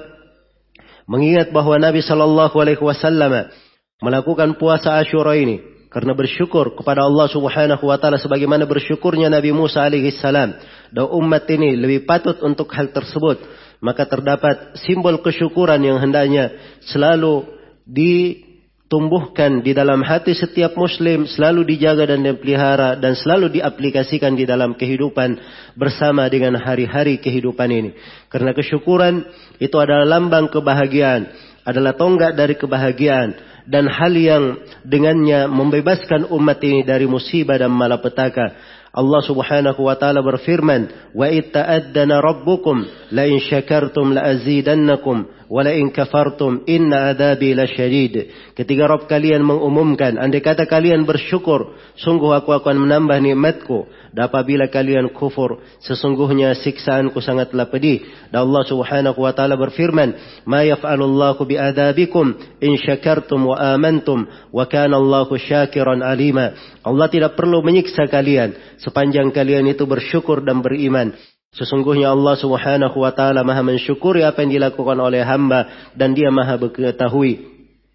mengingat 1.11 1.51
bahwa 1.51 1.79
Nabi 1.83 1.99
sallallahu 2.03 2.55
alaihi 2.59 2.83
wasallam 2.83 3.51
melakukan 3.99 4.55
puasa 4.55 5.03
Asyura 5.03 5.35
ini 5.35 5.72
karena 5.94 6.18
bersyukur 6.18 6.74
kepada 6.74 7.06
Allah 7.06 7.30
Subhanahu 7.30 7.86
wa 7.86 7.98
taala 8.02 8.18
sebagaimana 8.18 8.66
bersyukurnya 8.66 9.30
Nabi 9.30 9.54
Musa 9.54 9.86
alaihi 9.86 10.10
salam. 10.10 10.58
Dan 10.90 11.06
umat 11.06 11.46
ini 11.54 11.78
lebih 11.78 12.10
patut 12.10 12.42
untuk 12.42 12.74
hal 12.74 12.90
tersebut. 12.90 13.38
Maka 13.78 14.10
terdapat 14.10 14.74
simbol 14.82 15.22
kesyukuran 15.22 15.78
yang 15.86 16.02
hendaknya 16.02 16.50
selalu 16.90 17.46
ditumbuhkan 17.86 19.62
di 19.62 19.78
dalam 19.78 20.02
hati 20.02 20.34
setiap 20.34 20.74
muslim 20.74 21.30
selalu 21.30 21.62
dijaga 21.78 22.10
dan 22.10 22.26
dipelihara 22.26 22.98
dan 22.98 23.14
selalu 23.14 23.62
diaplikasikan 23.62 24.34
di 24.34 24.50
dalam 24.50 24.74
kehidupan 24.74 25.38
bersama 25.78 26.26
dengan 26.26 26.58
hari-hari 26.58 27.22
kehidupan 27.22 27.70
ini. 27.70 27.92
Karena 28.34 28.50
kesyukuran 28.58 29.30
itu 29.62 29.76
adalah 29.78 30.10
lambang 30.18 30.50
kebahagiaan 30.50 31.53
adalah 31.64 31.96
tonggak 31.96 32.36
dari 32.36 32.56
kebahagiaan 32.60 33.36
dan 33.64 33.88
hal 33.88 34.12
yang 34.12 34.60
dengannya 34.84 35.48
membebaskan 35.48 36.28
umat 36.32 36.60
ini 36.64 36.84
dari 36.84 37.08
musibah 37.08 37.56
dan 37.56 37.72
malapetaka. 37.72 38.56
Allah 38.94 39.22
Subhanahu 39.26 39.90
wa 39.90 39.96
taala 39.98 40.22
berfirman, 40.22 41.12
"Wa 41.18 41.26
itta'addana 41.26 42.22
rabbukum 42.22 42.86
la 43.10 43.26
in 43.26 43.42
syakartum 43.42 44.14
la 44.14 44.30
azidannakum 44.30 45.43
wa 45.54 45.62
la 45.62 45.78
in 45.78 45.94
kafartum 45.94 46.66
inna 46.66 47.14
adzabi 47.14 47.54
lasyadid." 47.54 48.34
Ketika 48.58 48.90
Rabb 48.90 49.06
kalian 49.06 49.46
mengumumkan, 49.46 50.18
andai 50.18 50.42
kata 50.42 50.66
kalian 50.66 51.06
bersyukur, 51.06 51.78
sungguh 52.02 52.34
aku 52.34 52.58
akan 52.58 52.82
menambah 52.82 53.22
nikmatku 53.22 53.86
dan 54.14 54.30
apabila 54.30 54.70
kalian 54.70 55.10
kufur, 55.10 55.62
sesungguhnya 55.82 56.54
siksaanku 56.54 57.18
sangatlah 57.18 57.66
pedih. 57.70 58.06
Dan 58.30 58.46
Allah 58.50 58.64
Subhanahu 58.66 59.18
wa 59.18 59.34
taala 59.34 59.58
berfirman, 59.58 60.14
"Ma 60.46 60.62
yaf'alullahu 60.62 61.42
bi'adabikum 61.50 62.38
in 62.62 62.78
syakartum 62.78 63.50
wa 63.50 63.58
amantum 63.74 64.30
wa 64.54 64.66
kana 64.70 65.02
Allahu 65.02 65.34
syakiran 65.42 66.06
alima." 66.06 66.54
Allah 66.86 67.10
tidak 67.10 67.34
perlu 67.34 67.66
menyiksa 67.66 68.06
kalian 68.06 68.54
sepanjang 68.78 69.34
kalian 69.34 69.66
itu 69.66 69.90
bersyukur 69.90 70.46
dan 70.46 70.62
beriman. 70.62 71.18
Sesungguhnya 71.54 72.10
Allah 72.10 72.34
Subhanahu 72.34 72.98
wa 72.98 73.14
taala 73.14 73.46
Maha 73.46 73.62
mensyukuri 73.62 74.26
apa 74.26 74.42
yang 74.42 74.58
dilakukan 74.58 74.98
oleh 74.98 75.22
hamba 75.22 75.94
dan 75.94 76.18
Dia 76.18 76.34
Maha 76.34 76.58
mengetahui 76.58 77.46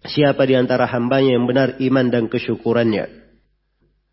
siapa 0.07 0.47
di 0.47 0.55
antara 0.55 0.87
hambanya 0.87 1.35
yang 1.35 1.43
benar 1.43 1.75
iman 1.75 2.07
dan 2.07 2.31
kesyukurannya. 2.31 3.11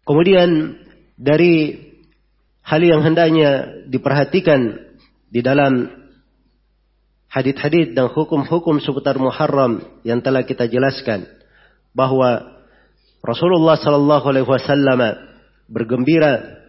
Kemudian 0.02 0.74
dari 1.14 1.78
hal 2.66 2.82
yang 2.82 3.06
hendaknya 3.06 3.82
diperhatikan 3.86 4.82
di 5.30 5.40
dalam 5.46 5.94
hadith-hadith 7.30 7.94
dan 7.94 8.10
hukum-hukum 8.10 8.82
seputar 8.82 9.14
Muharram 9.14 10.02
yang 10.02 10.18
telah 10.18 10.42
kita 10.42 10.66
jelaskan 10.66 11.26
bahwa 11.94 12.58
Rasulullah 13.22 13.78
Sallallahu 13.78 14.26
Alaihi 14.26 14.48
Wasallam 14.50 15.00
bergembira 15.70 16.62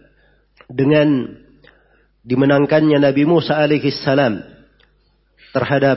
dengan 0.70 1.38
dimenangkannya 2.28 3.00
Nabi 3.00 3.24
Musa 3.24 3.56
alaihi 3.56 3.88
salam 3.88 4.44
terhadap 5.56 5.96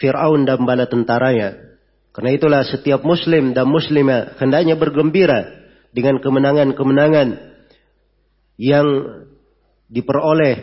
Fir'aun 0.00 0.48
dan 0.48 0.64
bala 0.64 0.88
tentaranya. 0.88 1.76
Karena 2.16 2.30
itulah 2.32 2.62
setiap 2.64 3.04
muslim 3.04 3.52
dan 3.52 3.68
muslimah 3.68 4.40
hendaknya 4.40 4.74
bergembira 4.74 5.46
dengan 5.92 6.18
kemenangan-kemenangan 6.18 7.28
yang 8.56 8.86
diperoleh 9.92 10.56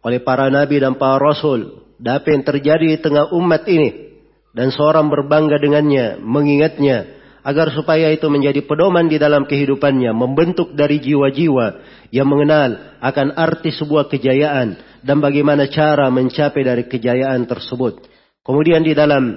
oleh 0.00 0.20
para 0.24 0.48
nabi 0.48 0.80
dan 0.80 0.96
para 0.96 1.20
rasul. 1.20 1.84
Dan 2.00 2.24
yang 2.24 2.42
terjadi 2.48 2.96
di 2.96 2.98
tengah 3.04 3.28
umat 3.36 3.68
ini. 3.68 4.16
Dan 4.56 4.72
seorang 4.72 5.12
berbangga 5.12 5.60
dengannya, 5.60 6.18
mengingatnya, 6.18 7.19
agar 7.40 7.72
supaya 7.72 8.12
itu 8.12 8.28
menjadi 8.28 8.64
pedoman 8.64 9.08
di 9.08 9.16
dalam 9.16 9.48
kehidupannya, 9.48 10.12
membentuk 10.12 10.76
dari 10.76 11.00
jiwa-jiwa 11.00 11.66
yang 12.12 12.28
mengenal 12.28 13.00
akan 13.00 13.32
arti 13.36 13.72
sebuah 13.72 14.12
kejayaan 14.12 14.76
dan 15.00 15.16
bagaimana 15.24 15.68
cara 15.72 16.12
mencapai 16.12 16.60
dari 16.60 16.84
kejayaan 16.84 17.48
tersebut. 17.48 18.04
Kemudian 18.44 18.84
di 18.84 18.92
dalam 18.92 19.36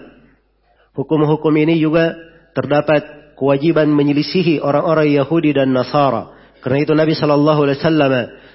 hukum-hukum 0.96 1.54
ini 1.56 1.80
juga 1.80 2.16
terdapat 2.52 3.36
kewajiban 3.40 3.90
menyelisihi 3.92 4.62
orang-orang 4.62 5.12
Yahudi 5.20 5.56
dan 5.56 5.74
Nasara. 5.74 6.56
Karena 6.64 6.80
itu 6.80 6.94
Nabi 6.96 7.14
Shallallahu 7.16 7.60
Alaihi 7.68 7.80
Wasallam 7.84 8.14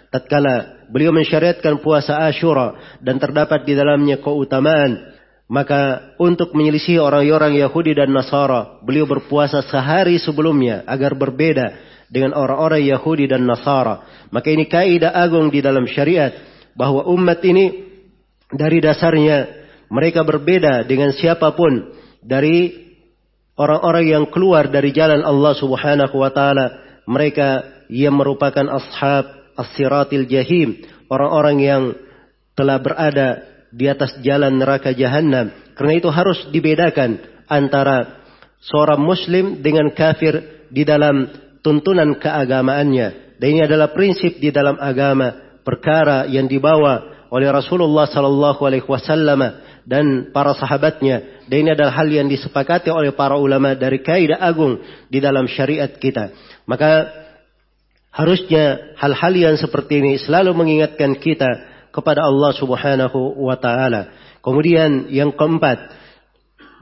tatkala 0.09 0.55
beliau 0.89 1.13
mensyariatkan 1.13 1.85
puasa 1.85 2.25
Ashura 2.25 2.99
dan 3.05 3.21
terdapat 3.21 3.69
di 3.69 3.77
dalamnya 3.77 4.21
keutamaan 4.25 5.18
maka 5.49 6.13
untuk 6.21 6.53
menyelisih 6.53 7.01
orang-orang 7.01 7.57
Yahudi 7.57 7.97
dan 7.97 8.13
Nasara, 8.13 8.85
beliau 8.85 9.09
berpuasa 9.09 9.65
sehari 9.65 10.21
sebelumnya 10.21 10.85
agar 10.85 11.17
berbeda 11.17 11.73
dengan 12.13 12.37
orang-orang 12.37 12.85
Yahudi 12.85 13.25
dan 13.33 13.49
Nasara. 13.49 14.29
Maka 14.29 14.53
ini 14.53 14.69
kaidah 14.69 15.09
agung 15.09 15.49
di 15.49 15.65
dalam 15.65 15.89
syariat 15.89 16.37
bahwa 16.77 17.09
umat 17.17 17.41
ini 17.49 17.89
dari 18.53 18.85
dasarnya 18.85 19.49
mereka 19.89 20.21
berbeda 20.21 20.85
dengan 20.85 21.17
siapa 21.17 21.57
pun 21.57 21.97
dari 22.21 22.77
orang-orang 23.57 24.05
yang 24.05 24.25
keluar 24.29 24.69
dari 24.69 24.93
jalan 24.93 25.25
Allah 25.25 25.57
Subhanahu 25.57 26.13
wa 26.13 26.29
taala. 26.29 26.67
Mereka 27.09 27.49
yang 27.89 28.21
merupakan 28.21 28.69
ashab 28.69 29.57
as-siratil 29.57 30.29
jahim, 30.29 30.85
orang-orang 31.09 31.57
yang 31.57 31.83
telah 32.53 32.77
berada 32.85 33.58
di 33.73 33.87
atas 33.89 34.19
jalan 34.25 34.57
neraka 34.57 34.93
jahanam. 34.93 35.53
Karena 35.77 35.93
itu 35.95 36.09
harus 36.11 36.49
dibedakan 36.51 37.23
antara 37.47 38.25
seorang 38.63 39.01
muslim 39.01 39.63
dengan 39.63 39.93
kafir 39.95 40.67
di 40.69 40.83
dalam 40.83 41.29
tuntunan 41.63 42.19
keagamaannya. 42.19 43.39
Dan 43.39 43.49
ini 43.55 43.63
adalah 43.63 43.95
prinsip 43.95 44.43
di 44.43 44.51
dalam 44.51 44.77
agama, 44.83 45.61
perkara 45.63 46.27
yang 46.27 46.51
dibawa 46.51 47.27
oleh 47.31 47.49
Rasulullah 47.53 48.09
sallallahu 48.09 48.61
alaihi 48.67 48.89
wasallam 48.89 49.41
dan 49.87 50.35
para 50.35 50.53
sahabatnya. 50.59 51.47
Dan 51.47 51.65
ini 51.65 51.71
adalah 51.73 51.95
hal 51.97 52.09
yang 52.11 52.29
disepakati 52.29 52.91
oleh 52.93 53.15
para 53.15 53.39
ulama 53.39 53.73
dari 53.79 54.03
kaidah 54.03 54.43
agung 54.43 54.83
di 55.09 55.23
dalam 55.23 55.47
syariat 55.49 55.89
kita. 55.89 56.35
Maka 56.69 57.09
harusnya 58.13 58.97
hal-hal 58.99 59.33
yang 59.33 59.57
seperti 59.57 60.03
ini 60.03 60.19
selalu 60.19 60.53
mengingatkan 60.53 61.17
kita 61.17 61.78
kepada 61.99 62.31
Allah 62.31 62.55
Subhanahu 62.55 63.43
wa 63.43 63.59
taala. 63.59 64.15
Kemudian 64.39 65.11
yang 65.11 65.35
keempat, 65.35 65.91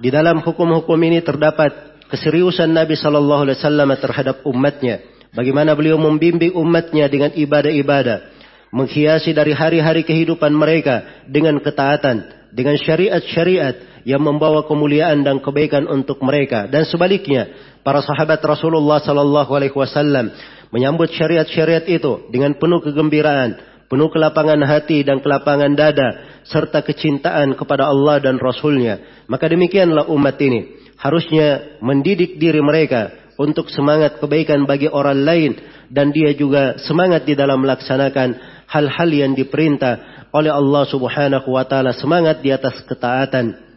di 0.04 0.12
dalam 0.12 0.44
hukum-hukum 0.44 1.00
ini 1.00 1.24
terdapat 1.24 1.72
keseriusan 2.12 2.76
Nabi 2.76 3.00
sallallahu 3.00 3.48
alaihi 3.48 3.58
wasallam 3.58 3.90
terhadap 3.96 4.44
umatnya. 4.44 5.00
Bagaimana 5.32 5.72
beliau 5.72 5.96
membimbing 5.96 6.52
umatnya 6.52 7.08
dengan 7.08 7.32
ibadah-ibadah, 7.32 8.36
menghiasi 8.76 9.32
dari 9.32 9.56
hari-hari 9.56 10.04
kehidupan 10.04 10.52
mereka 10.52 11.24
dengan 11.28 11.56
ketaatan, 11.60 12.52
dengan 12.52 12.76
syariat-syariat 12.76 14.04
yang 14.06 14.22
membawa 14.22 14.64
kemuliaan 14.64 15.26
dan 15.26 15.42
kebaikan 15.42 15.84
untuk 15.90 16.22
mereka 16.22 16.70
dan 16.70 16.86
sebaliknya 16.86 17.50
para 17.82 17.98
sahabat 18.00 18.38
Rasulullah 18.38 19.02
sallallahu 19.02 19.50
alaihi 19.50 19.74
wasallam 19.74 20.30
menyambut 20.70 21.10
syariat-syariat 21.10 21.82
itu 21.90 22.30
dengan 22.30 22.54
penuh 22.54 22.78
kegembiraan 22.86 23.75
penuh 23.91 24.07
kelapangan 24.07 24.63
hati 24.63 25.03
dan 25.03 25.19
kelapangan 25.19 25.75
dada, 25.75 26.41
serta 26.47 26.79
kecintaan 26.79 27.59
kepada 27.59 27.91
Allah 27.91 28.23
dan 28.23 28.39
Rasulnya. 28.39 29.25
Maka 29.27 29.51
demikianlah 29.51 30.07
umat 30.07 30.39
ini. 30.39 30.79
Harusnya 30.95 31.79
mendidik 31.81 32.37
diri 32.37 32.61
mereka 32.61 33.33
untuk 33.41 33.73
semangat 33.73 34.21
kebaikan 34.21 34.69
bagi 34.69 34.85
orang 34.85 35.25
lain 35.25 35.51
dan 35.89 36.13
dia 36.13 36.31
juga 36.37 36.77
semangat 36.85 37.25
di 37.25 37.33
dalam 37.33 37.59
melaksanakan 37.65 38.37
hal-hal 38.69 39.09
yang 39.09 39.33
diperintah 39.33 40.29
oleh 40.31 40.53
Allah 40.53 40.85
Subhanahu 40.85 41.49
wa 41.51 41.65
taala 41.65 41.91
semangat 41.97 42.39
di 42.45 42.53
atas 42.53 42.85
ketaatan 42.85 43.71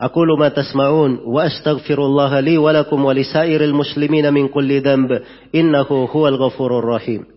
أقول 0.00 0.38
ما 0.40 0.48
تسمعون 0.48 1.28
وأستغفر 1.28 1.98
الله 2.00 2.40
لي 2.40 2.56
ولكم 2.58 3.04
ولسائر 3.04 3.64
المسلمين 3.64 4.32
من 4.32 4.48
كل 4.48 4.80
ذنب 4.80 5.22
إنه 5.54 5.88
هو 6.08 6.28
الغفور 6.28 6.78
الرحيم 6.78 7.33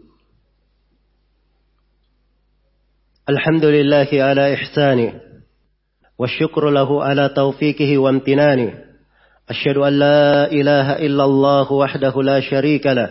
الحمد 3.29 3.64
لله 3.64 4.09
على 4.12 4.55
إحسانه 4.55 5.12
والشكر 6.19 6.71
له 6.71 7.05
على 7.05 7.29
توفيقه 7.29 7.99
وامتنانه 7.99 8.73
أشهد 9.51 9.77
أن 9.77 9.93
لا 9.93 10.53
إله 10.53 10.93
إلا 10.93 11.25
الله 11.25 11.73
وحده 11.73 12.23
لا 12.23 12.41
شريك 12.41 12.87
له 12.87 13.11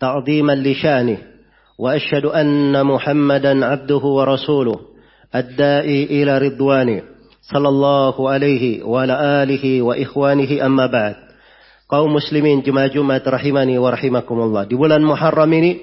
تعظيما 0.00 0.52
لشانه 0.52 1.18
وأشهد 1.78 2.24
أن 2.24 2.86
محمدا 2.86 3.66
عبده 3.66 3.96
ورسوله 3.96 4.80
الدائي 5.34 6.04
إلى 6.04 6.38
رضوانه 6.38 7.02
صلى 7.52 7.68
الله 7.68 8.30
عليه 8.30 8.82
وعلى 8.82 9.42
آله 9.42 9.82
وإخوانه 9.82 10.66
أما 10.66 10.86
بعد 10.86 11.16
kaum 11.92 12.08
muslimin 12.08 12.64
jemaah 12.64 12.88
Jumat 12.88 13.20
rahimani 13.20 13.76
wa 13.76 13.92
rahimakumullah. 13.92 14.64
Di 14.64 14.72
bulan 14.72 15.04
Muharram 15.04 15.52
ini 15.52 15.76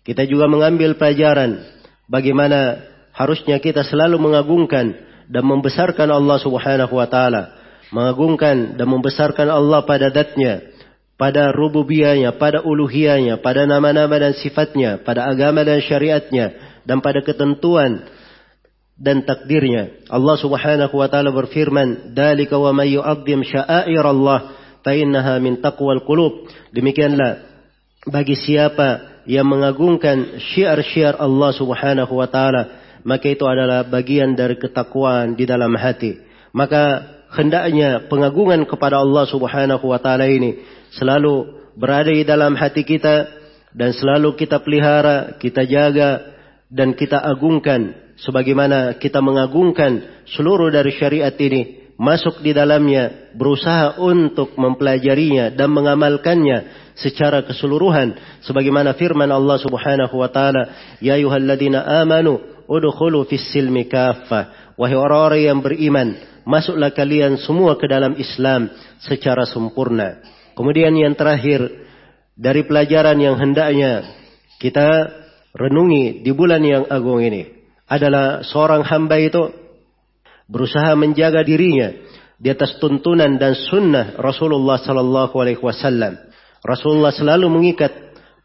kita 0.00 0.24
juga 0.24 0.48
mengambil 0.48 0.96
pelajaran 0.96 1.60
bagaimana 2.08 2.91
harusnya 3.12 3.60
kita 3.60 3.84
selalu 3.84 4.16
mengagungkan 4.16 4.96
dan 5.28 5.44
membesarkan 5.44 6.08
Allah 6.08 6.36
Subhanahu 6.40 6.92
wa 6.96 7.06
taala, 7.08 7.56
mengagungkan 7.92 8.76
dan 8.76 8.86
membesarkan 8.88 9.48
Allah 9.52 9.84
pada 9.84 10.08
zatnya, 10.08 10.72
pada 11.20 11.52
rububiyahnya, 11.52 12.34
pada 12.40 12.64
uluhiyahnya, 12.64 13.38
pada 13.44 13.68
nama-nama 13.68 14.16
dan 14.18 14.32
sifatnya, 14.36 15.00
pada 15.04 15.28
agama 15.28 15.62
dan 15.62 15.78
syariatnya, 15.80 16.52
dan 16.88 16.98
pada 16.98 17.22
ketentuan 17.22 18.02
dan 18.98 19.24
takdirnya. 19.24 20.08
Allah 20.10 20.36
Subhanahu 20.40 20.94
wa 20.96 21.08
taala 21.08 21.30
berfirman, 21.30 22.12
"Dzalika 22.16 22.58
wa 22.58 22.74
may 22.74 22.96
yu'azzim 22.96 23.44
sya'air 23.46 24.04
Allah 24.04 24.52
fa 24.82 24.92
innaha 24.92 25.38
min 25.38 25.62
taqwal 25.62 26.02
qulub." 26.02 26.48
Demikianlah 26.74 27.44
bagi 28.08 28.34
siapa 28.34 29.22
yang 29.30 29.46
mengagungkan 29.46 30.42
syiar-syiar 30.52 31.22
Allah 31.22 31.50
Subhanahu 31.54 32.12
wa 32.18 32.26
taala 32.26 32.81
maka 33.02 33.26
itu 33.30 33.44
adalah 33.46 33.86
bagian 33.86 34.34
dari 34.34 34.58
ketakwaan 34.58 35.34
di 35.34 35.44
dalam 35.46 35.74
hati. 35.74 36.18
Maka 36.54 37.02
hendaknya 37.32 38.06
pengagungan 38.06 38.64
kepada 38.68 39.00
Allah 39.00 39.24
Subhanahu 39.26 39.84
wa 39.88 39.98
taala 39.98 40.28
ini 40.28 40.62
selalu 40.94 41.62
berada 41.74 42.12
di 42.12 42.24
dalam 42.24 42.52
hati 42.54 42.84
kita 42.84 43.28
dan 43.72 43.96
selalu 43.96 44.36
kita 44.36 44.60
pelihara, 44.60 45.40
kita 45.40 45.64
jaga 45.64 46.36
dan 46.68 46.92
kita 46.92 47.20
agungkan 47.20 47.96
sebagaimana 48.20 49.00
kita 49.00 49.24
mengagungkan 49.24 50.24
seluruh 50.28 50.68
dari 50.68 50.92
syariat 50.92 51.32
ini 51.36 51.94
masuk 51.96 52.40
di 52.40 52.52
dalamnya 52.56 53.32
berusaha 53.36 54.00
untuk 54.00 54.56
mempelajarinya 54.56 55.52
dan 55.52 55.68
mengamalkannya 55.72 56.58
secara 56.96 57.44
keseluruhan 57.44 58.16
sebagaimana 58.44 58.96
firman 58.96 59.28
Allah 59.28 59.56
Subhanahu 59.60 60.16
wa 60.20 60.28
taala 60.28 60.96
ya 61.00 61.16
ayyuhalladzina 61.16 62.04
amanu 62.04 62.40
udkhulu 62.66 63.26
fis 63.26 63.42
silmi 63.50 63.86
kaffah. 63.86 64.74
Wahai 64.76 64.96
orang-orang 64.96 65.42
yang 65.46 65.58
beriman, 65.60 66.16
masuklah 66.48 66.90
kalian 66.90 67.38
semua 67.42 67.78
ke 67.78 67.86
dalam 67.86 68.18
Islam 68.18 68.70
secara 69.02 69.46
sempurna. 69.46 70.22
Kemudian 70.52 70.92
yang 70.96 71.16
terakhir 71.16 71.64
dari 72.36 72.64
pelajaran 72.66 73.16
yang 73.20 73.36
hendaknya 73.36 74.08
kita 74.60 75.10
renungi 75.52 76.24
di 76.24 76.30
bulan 76.32 76.62
yang 76.64 76.84
agung 76.88 77.20
ini 77.20 77.48
adalah 77.88 78.40
seorang 78.40 78.84
hamba 78.88 79.20
itu 79.20 79.52
berusaha 80.48 80.96
menjaga 80.96 81.44
dirinya 81.44 81.92
di 82.40 82.48
atas 82.50 82.80
tuntunan 82.82 83.38
dan 83.38 83.54
sunnah 83.54 84.18
Rasulullah 84.18 84.80
sallallahu 84.80 85.34
alaihi 85.38 85.62
wasallam. 85.62 86.18
Rasulullah 86.62 87.14
selalu 87.14 87.46
mengikat 87.46 87.92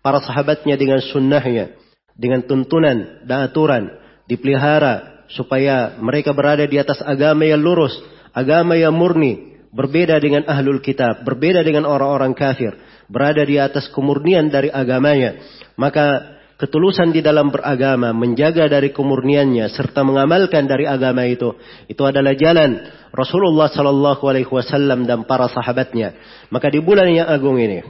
para 0.02 0.22
sahabatnya 0.22 0.78
dengan 0.78 1.02
sunnahnya, 1.02 1.74
dengan 2.14 2.46
tuntunan 2.46 3.26
dan 3.26 3.50
aturan 3.50 3.90
dipelihara 4.28 5.26
supaya 5.32 6.00
mereka 6.00 6.32
berada 6.32 6.64
di 6.64 6.80
atas 6.80 7.04
agama 7.04 7.44
yang 7.44 7.60
lurus, 7.60 7.96
agama 8.32 8.80
yang 8.80 8.96
murni, 8.96 9.60
berbeda 9.72 10.20
dengan 10.20 10.48
ahlul 10.48 10.80
kitab, 10.80 11.24
berbeda 11.28 11.64
dengan 11.64 11.88
orang-orang 11.88 12.32
kafir, 12.32 12.76
berada 13.12 13.44
di 13.44 13.60
atas 13.60 13.92
kemurnian 13.92 14.48
dari 14.48 14.72
agamanya. 14.72 15.40
Maka 15.76 16.38
ketulusan 16.58 17.12
di 17.12 17.20
dalam 17.22 17.52
beragama, 17.52 18.16
menjaga 18.16 18.66
dari 18.72 18.96
kemurniannya 18.96 19.68
serta 19.72 20.02
mengamalkan 20.02 20.66
dari 20.66 20.88
agama 20.88 21.28
itu, 21.28 21.54
itu 21.92 22.02
adalah 22.04 22.34
jalan 22.34 22.82
Rasulullah 23.14 23.70
Sallallahu 23.70 24.24
Alaihi 24.26 24.50
Wasallam 24.50 25.06
dan 25.06 25.28
para 25.28 25.52
sahabatnya. 25.52 26.16
Maka 26.50 26.72
di 26.72 26.80
bulan 26.82 27.12
yang 27.12 27.30
agung 27.30 27.60
ini, 27.60 27.84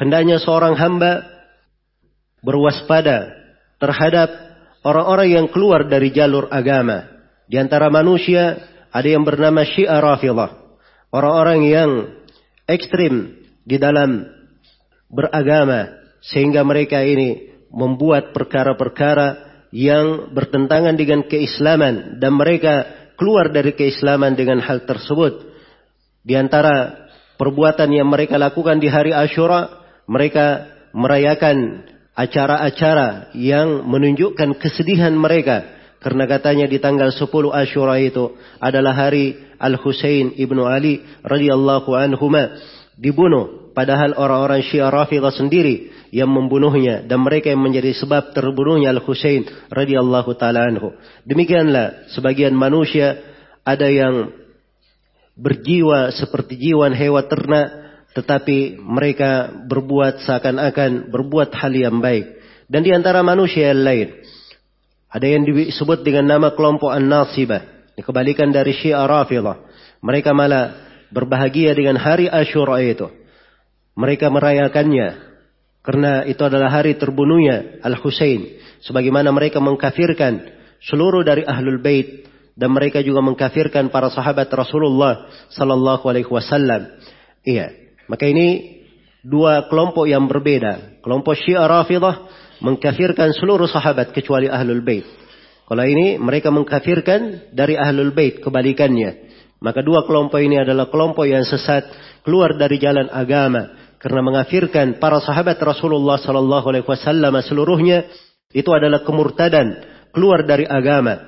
hendaknya 0.00 0.40
seorang 0.42 0.74
hamba 0.74 1.22
berwaspada 2.40 3.36
terhadap 3.76 4.49
orang-orang 4.84 5.28
yang 5.28 5.46
keluar 5.48 5.86
dari 5.88 6.12
jalur 6.12 6.48
agama. 6.48 7.08
Di 7.50 7.58
antara 7.58 7.90
manusia 7.90 8.58
ada 8.90 9.08
yang 9.08 9.26
bernama 9.26 9.66
Syiah 9.66 9.98
Rafidah. 9.98 10.50
Orang-orang 11.10 11.60
yang 11.66 11.90
ekstrim 12.70 13.42
di 13.66 13.76
dalam 13.76 14.30
beragama 15.10 15.90
sehingga 16.22 16.62
mereka 16.62 17.02
ini 17.02 17.50
membuat 17.74 18.30
perkara-perkara 18.30 19.50
yang 19.74 20.34
bertentangan 20.34 20.94
dengan 20.98 21.26
keislaman 21.26 22.18
dan 22.18 22.34
mereka 22.34 22.86
keluar 23.14 23.50
dari 23.50 23.74
keislaman 23.74 24.34
dengan 24.34 24.62
hal 24.62 24.86
tersebut. 24.86 25.50
Di 26.22 26.34
antara 26.38 27.06
perbuatan 27.38 27.90
yang 27.90 28.10
mereka 28.10 28.38
lakukan 28.38 28.78
di 28.78 28.90
hari 28.90 29.14
Ashura, 29.14 29.82
mereka 30.10 30.66
merayakan 30.90 31.86
acara-acara 32.20 33.32
yang 33.32 33.88
menunjukkan 33.88 34.60
kesedihan 34.60 35.16
mereka. 35.16 35.80
Karena 36.00 36.24
katanya 36.24 36.64
di 36.64 36.80
tanggal 36.80 37.12
10 37.12 37.28
Ashura 37.52 38.00
itu 38.00 38.36
adalah 38.56 38.96
hari 38.96 39.36
Al-Husain 39.60 40.32
ibnu 40.36 40.64
Ali 40.64 41.04
radhiyallahu 41.24 41.92
anhuma 41.92 42.56
dibunuh. 42.96 43.72
Padahal 43.76 44.16
orang-orang 44.16 44.64
Syiah 44.64 44.88
Rafidah 44.88 45.32
sendiri 45.32 45.92
yang 46.10 46.32
membunuhnya 46.32 47.04
dan 47.06 47.22
mereka 47.22 47.52
yang 47.52 47.62
menjadi 47.62 47.92
sebab 47.96 48.32
terbunuhnya 48.32 48.92
Al-Husain 48.96 49.44
radhiyallahu 49.68 50.36
taala 50.40 50.68
anhu. 50.68 50.96
Demikianlah 51.28 52.10
sebagian 52.16 52.56
manusia 52.56 53.20
ada 53.60 53.86
yang 53.88 54.32
berjiwa 55.36 56.12
seperti 56.16 56.56
jiwa 56.60 56.92
hewan 56.92 57.24
ternak 57.28 57.79
tetapi 58.10 58.82
mereka 58.82 59.50
berbuat 59.70 60.26
seakan-akan 60.26 61.14
berbuat 61.14 61.54
hal 61.54 61.72
yang 61.74 62.02
baik. 62.02 62.26
Dan 62.66 62.82
di 62.86 62.90
antara 62.94 63.22
manusia 63.22 63.70
yang 63.70 63.82
lain, 63.82 64.08
ada 65.10 65.26
yang 65.26 65.42
disebut 65.42 66.06
dengan 66.06 66.38
nama 66.38 66.54
kelompok 66.54 66.90
An-Nasibah. 66.94 67.82
Kebalikan 68.00 68.48
dari 68.48 68.72
Syiah 68.72 69.04
Rafidah. 69.04 69.60
Mereka 70.00 70.32
malah 70.32 70.88
berbahagia 71.12 71.76
dengan 71.76 72.00
hari 72.00 72.30
Ashura 72.30 72.80
itu. 72.80 73.12
Mereka 73.98 74.32
merayakannya. 74.32 75.28
Karena 75.84 76.24
itu 76.24 76.40
adalah 76.40 76.72
hari 76.72 76.96
terbunuhnya 76.96 77.82
Al-Husain. 77.84 78.56
Sebagaimana 78.80 79.28
mereka 79.34 79.60
mengkafirkan 79.60 80.48
seluruh 80.80 81.20
dari 81.26 81.44
Ahlul 81.44 81.82
Bait. 81.82 82.24
Dan 82.56 82.72
mereka 82.72 83.04
juga 83.04 83.20
mengkafirkan 83.20 83.92
para 83.92 84.08
sahabat 84.08 84.48
Rasulullah 84.48 85.28
Sallallahu 85.52 86.08
Alaihi 86.08 86.30
Wasallam. 86.30 86.96
Iya. 87.44 87.89
Maka 88.10 88.26
ini 88.26 88.82
dua 89.22 89.70
kelompok 89.70 90.10
yang 90.10 90.26
berbeda. 90.26 90.98
Kelompok 91.06 91.38
Syiah 91.38 91.70
Rafidah 91.70 92.26
mengkafirkan 92.58 93.30
seluruh 93.38 93.70
sahabat 93.70 94.10
kecuali 94.10 94.50
Ahlul 94.50 94.82
Bait. 94.82 95.06
Kalau 95.70 95.86
ini 95.86 96.18
mereka 96.18 96.50
mengkafirkan 96.50 97.54
dari 97.54 97.78
Ahlul 97.78 98.10
Bait 98.10 98.42
kebalikannya. 98.42 99.30
Maka 99.62 99.86
dua 99.86 100.02
kelompok 100.02 100.42
ini 100.42 100.58
adalah 100.58 100.90
kelompok 100.90 101.30
yang 101.30 101.46
sesat 101.46 101.86
keluar 102.26 102.58
dari 102.58 102.82
jalan 102.82 103.06
agama 103.12 103.94
karena 104.00 104.20
mengafirkan 104.24 104.96
para 104.96 105.20
sahabat 105.20 105.60
Rasulullah 105.60 106.16
sallallahu 106.16 106.66
alaihi 106.72 106.88
wasallam 106.88 107.36
seluruhnya 107.44 108.08
itu 108.56 108.72
adalah 108.72 109.04
kemurtadan 109.04 109.84
keluar 110.16 110.48
dari 110.48 110.64
agama 110.64 111.20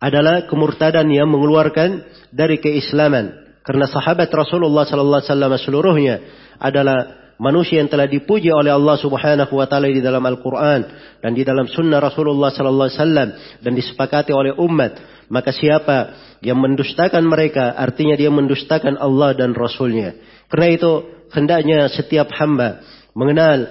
adalah 0.00 0.48
kemurtadan 0.48 1.04
yang 1.12 1.28
mengeluarkan 1.28 2.04
dari 2.32 2.56
keislaman 2.56 3.45
karena 3.66 3.90
sahabat 3.90 4.30
Rasulullah 4.30 4.86
sallallahu 4.86 5.20
alaihi 5.20 5.30
wasallam 5.34 5.52
seluruhnya 5.58 6.14
adalah 6.62 7.26
manusia 7.42 7.82
yang 7.82 7.90
telah 7.90 8.06
dipuji 8.06 8.48
oleh 8.48 8.70
Allah 8.70 8.94
Subhanahu 8.94 9.52
wa 9.52 9.66
taala 9.66 9.90
di 9.90 9.98
dalam 9.98 10.22
Al-Qur'an 10.22 10.80
dan 11.18 11.34
di 11.34 11.42
dalam 11.42 11.66
sunnah 11.66 11.98
Rasulullah 11.98 12.54
sallallahu 12.54 12.88
alaihi 12.88 13.00
wasallam 13.02 13.28
dan 13.66 13.72
disepakati 13.74 14.30
oleh 14.30 14.54
umat. 14.56 15.18
Maka 15.26 15.50
siapa 15.50 16.14
yang 16.38 16.62
mendustakan 16.62 17.26
mereka 17.26 17.74
artinya 17.74 18.14
dia 18.14 18.30
mendustakan 18.30 18.94
Allah 18.94 19.34
dan 19.34 19.52
Rasulnya. 19.58 20.14
Karena 20.46 20.68
itu 20.70 20.92
hendaknya 21.34 21.90
setiap 21.90 22.30
hamba 22.38 22.86
mengenal 23.18 23.66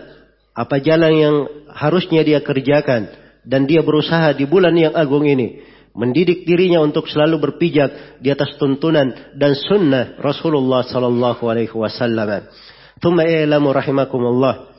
apa 0.52 0.76
jalan 0.84 1.14
yang 1.16 1.36
harusnya 1.72 2.28
dia 2.28 2.44
kerjakan 2.44 3.08
dan 3.48 3.64
dia 3.64 3.80
berusaha 3.80 4.36
di 4.36 4.44
bulan 4.44 4.76
yang 4.76 4.92
agung 4.92 5.24
ini 5.24 5.64
mendidik 5.96 6.44
dirinya 6.44 6.84
untuk 6.84 7.08
selalu 7.08 7.40
berpijak 7.40 8.20
di 8.20 8.28
atas 8.28 8.60
tuntunan 8.60 9.16
dan 9.40 9.56
sunnah 9.56 10.20
Rasulullah 10.20 10.84
sallallahu 10.84 11.42
alaihi 11.48 11.72
wasallam. 11.72 12.52
Thumma 13.00 13.24
i'lamu 13.24 13.72
rahimakumullah. 13.72 14.76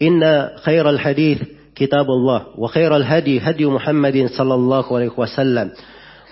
Inna 0.00 0.60
khairal 0.64 1.00
hadith 1.00 1.72
kitabullah 1.76 2.56
wa 2.56 2.68
khairal 2.68 3.04
hadi 3.04 3.40
hadi 3.40 3.64
Muhammadin 3.64 4.28
sallallahu 4.32 4.88
alaihi 4.92 5.16
wasallam 5.16 5.72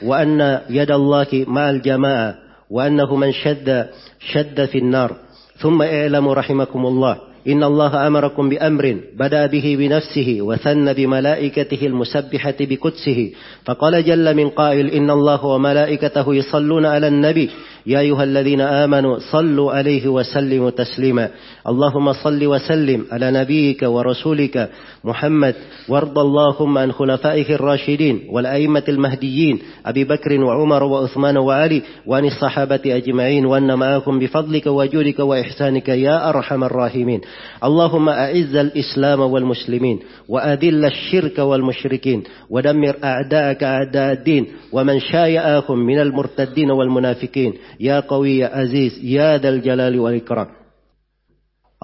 wa 0.04 0.14
anna 0.16 0.68
yadallahi 0.68 1.44
ma'al 1.48 1.80
jamaa 1.84 2.48
wa 2.68 2.84
annahu 2.84 3.16
man 3.16 3.32
shadda 3.32 3.92
shadda 4.20 4.68
fin 4.68 4.88
nar. 4.92 5.16
Thumma 5.60 5.88
i'lamu 5.88 6.36
rahimakumullah. 6.36 7.27
إن 7.48 7.64
الله 7.64 8.06
أمركم 8.06 8.48
بأمر 8.48 9.00
بدأ 9.16 9.46
به 9.46 9.76
بنفسه 9.78 10.38
وثن 10.40 10.92
بملائكته 10.92 11.86
المسبحة 11.86 12.54
بقدسه 12.60 13.30
فقال 13.64 14.04
جل 14.04 14.36
من 14.36 14.48
قائل 14.48 14.90
إن 14.90 15.10
الله 15.10 15.44
وملائكته 15.44 16.34
يصلون 16.34 16.86
على 16.86 17.08
النبي 17.08 17.50
يا 17.88 18.00
أيها 18.00 18.24
الذين 18.24 18.60
آمنوا 18.60 19.18
صلوا 19.32 19.72
عليه 19.72 20.08
وسلموا 20.08 20.70
تسليما. 20.70 21.28
اللهم 21.68 22.12
صل 22.12 22.46
وسلم 22.46 23.04
على 23.12 23.30
نبيك 23.30 23.82
ورسولك 23.82 24.70
محمد. 25.04 25.54
وارض 25.88 26.18
اللهم 26.18 26.78
عن 26.78 26.92
خلفائه 26.92 27.54
الراشدين 27.54 28.20
والأئمة 28.30 28.82
المهديين 28.88 29.58
أبي 29.86 30.04
بكر 30.04 30.40
وعمر 30.40 30.82
وعثمان 30.82 31.36
وعلي 31.36 31.82
وعن 32.06 32.24
الصحابة 32.24 32.80
أجمعين. 32.86 33.46
وأن 33.46 33.74
معكم 33.74 34.18
بفضلك 34.18 34.66
وجودك 34.66 35.18
وإحسانك 35.20 35.88
يا 35.88 36.28
أرحم 36.28 36.64
الراحمين. 36.64 37.20
اللهم 37.64 38.08
أعز 38.08 38.56
الإسلام 38.56 39.20
والمسلمين 39.20 39.98
وأذل 40.28 40.84
الشرك 40.84 41.38
والمشركين 41.38 42.22
ودمر 42.50 42.96
أعداءك 43.04 43.64
أعداء 43.64 44.12
الدين. 44.12 44.46
ومن 44.72 45.00
شايعهم 45.00 45.78
من 45.86 45.98
المرتدين 45.98 46.70
والمنافقين. 46.70 47.52
يا 47.80 48.00
قوي 48.00 48.38
يا 48.38 48.46
عزيز 48.46 49.04
يا 49.04 49.38
ذا 49.38 49.48
الجلال 49.48 50.00
والإكرام. 50.00 50.46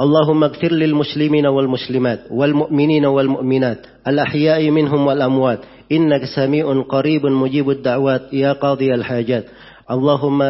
اللهم 0.01 0.45
اغفر 0.45 0.73
للمسلمين 0.73 1.47
والمسلمات 1.47 2.21
والمؤمنين 2.31 3.05
والمؤمنات 3.07 3.87
الأحياء 4.09 4.71
منهم 4.71 5.07
والأموات. 5.07 5.59
إنك 5.93 6.25
سميع 6.37 6.83
قريب 6.83 7.27
مجيب 7.27 7.71
الدعوات 7.71 8.33
يا 8.33 8.53
قاضي 8.53 8.95
الحاجات. 8.95 9.45
اللهم 9.91 10.43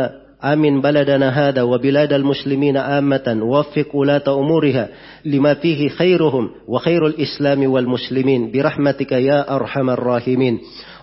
آمن 0.45 0.81
بلدنا 0.81 1.49
هذا 1.49 1.63
وبلاد 1.63 2.13
المسلمين 2.13 2.77
عامة 2.77 3.41
ووفق 3.43 3.97
ولاة 3.97 4.23
أمورها 4.29 4.89
لما 5.25 5.55
فيه 5.55 5.89
خيرهم 5.89 6.51
وخير 6.69 7.07
الإسلام 7.07 7.71
والمسلمين. 7.71 8.53
برحمتك 8.53 9.13
يا 9.13 9.57
أرحم 9.57 9.91
الراحمين. 9.91 10.59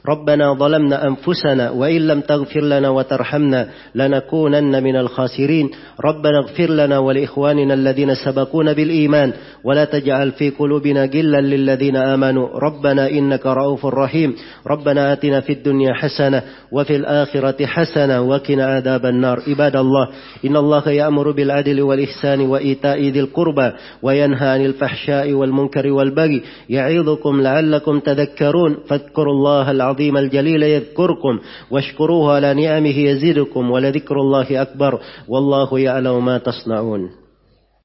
ربنا 0.09 0.53
ظلمنا 0.53 1.07
أنفسنا 1.07 1.69
وإن 1.69 2.07
لم 2.07 2.21
تغفر 2.21 2.61
لنا 2.61 2.89
وترحمنا 2.89 3.67
لنكونن 3.95 4.83
من 4.83 4.95
الخاسرين. 4.95 5.69
ربنا 6.05 6.37
اغفر 6.39 6.69
لنا 6.69 6.99
ولإخواننا 6.99 7.73
الذين 7.73 8.15
سبقونا 8.15 8.73
بالإيمان 8.73 9.33
ولا 9.63 9.85
تجعل 9.85 10.31
في 10.31 10.49
قلوبنا 10.49 11.05
غلا 11.05 11.41
للذين 11.41 11.95
آمنوا. 11.95 12.47
ربنا 12.59 13.09
إنك 13.09 13.45
رؤوف 13.45 13.85
رحيم. 13.85 14.35
ربنا 14.67 15.13
آتنا 15.13 15.41
في 15.41 15.53
الدنيا 15.53 15.93
حسنة 15.93 16.41
وفي 16.71 16.95
الآخرة 16.95 17.65
حسنة 17.65 18.21
وقنا 18.21 18.65
عذاب 18.65 19.05
النار. 19.05 19.39
عباد 19.47 19.75
الله 19.75 20.07
إن 20.45 20.55
الله 20.55 20.89
يأمر 20.89 21.31
بالعدل 21.31 21.81
والإحسان 21.81 22.41
وإيتاء 22.41 23.01
ذي 23.01 23.19
القربى 23.19 23.71
وينهى 24.03 24.47
عن 24.49 24.65
الفحشاء 24.65 25.33
والمنكر 25.33 25.87
والبغي. 25.87 26.41
يعظكم 26.69 27.41
لعلكم 27.41 27.99
تذكرون. 27.99 28.77
فاذكروا 28.87 29.33
الله 29.33 29.71
العظيم 29.71 29.90
العظيم 29.91 30.17
الجليل 30.17 30.63
يذكركم 30.63 31.39
واشكروه 31.71 32.33
على 32.35 32.53
نعمه 32.53 32.97
يزدكم 32.97 33.71
ولذكر 33.71 34.15
الله 34.15 34.61
أكبر 34.61 34.99
والله 35.27 35.79
يعلم 35.79 36.25
ما 36.25 36.37
تصنعون 36.37 37.20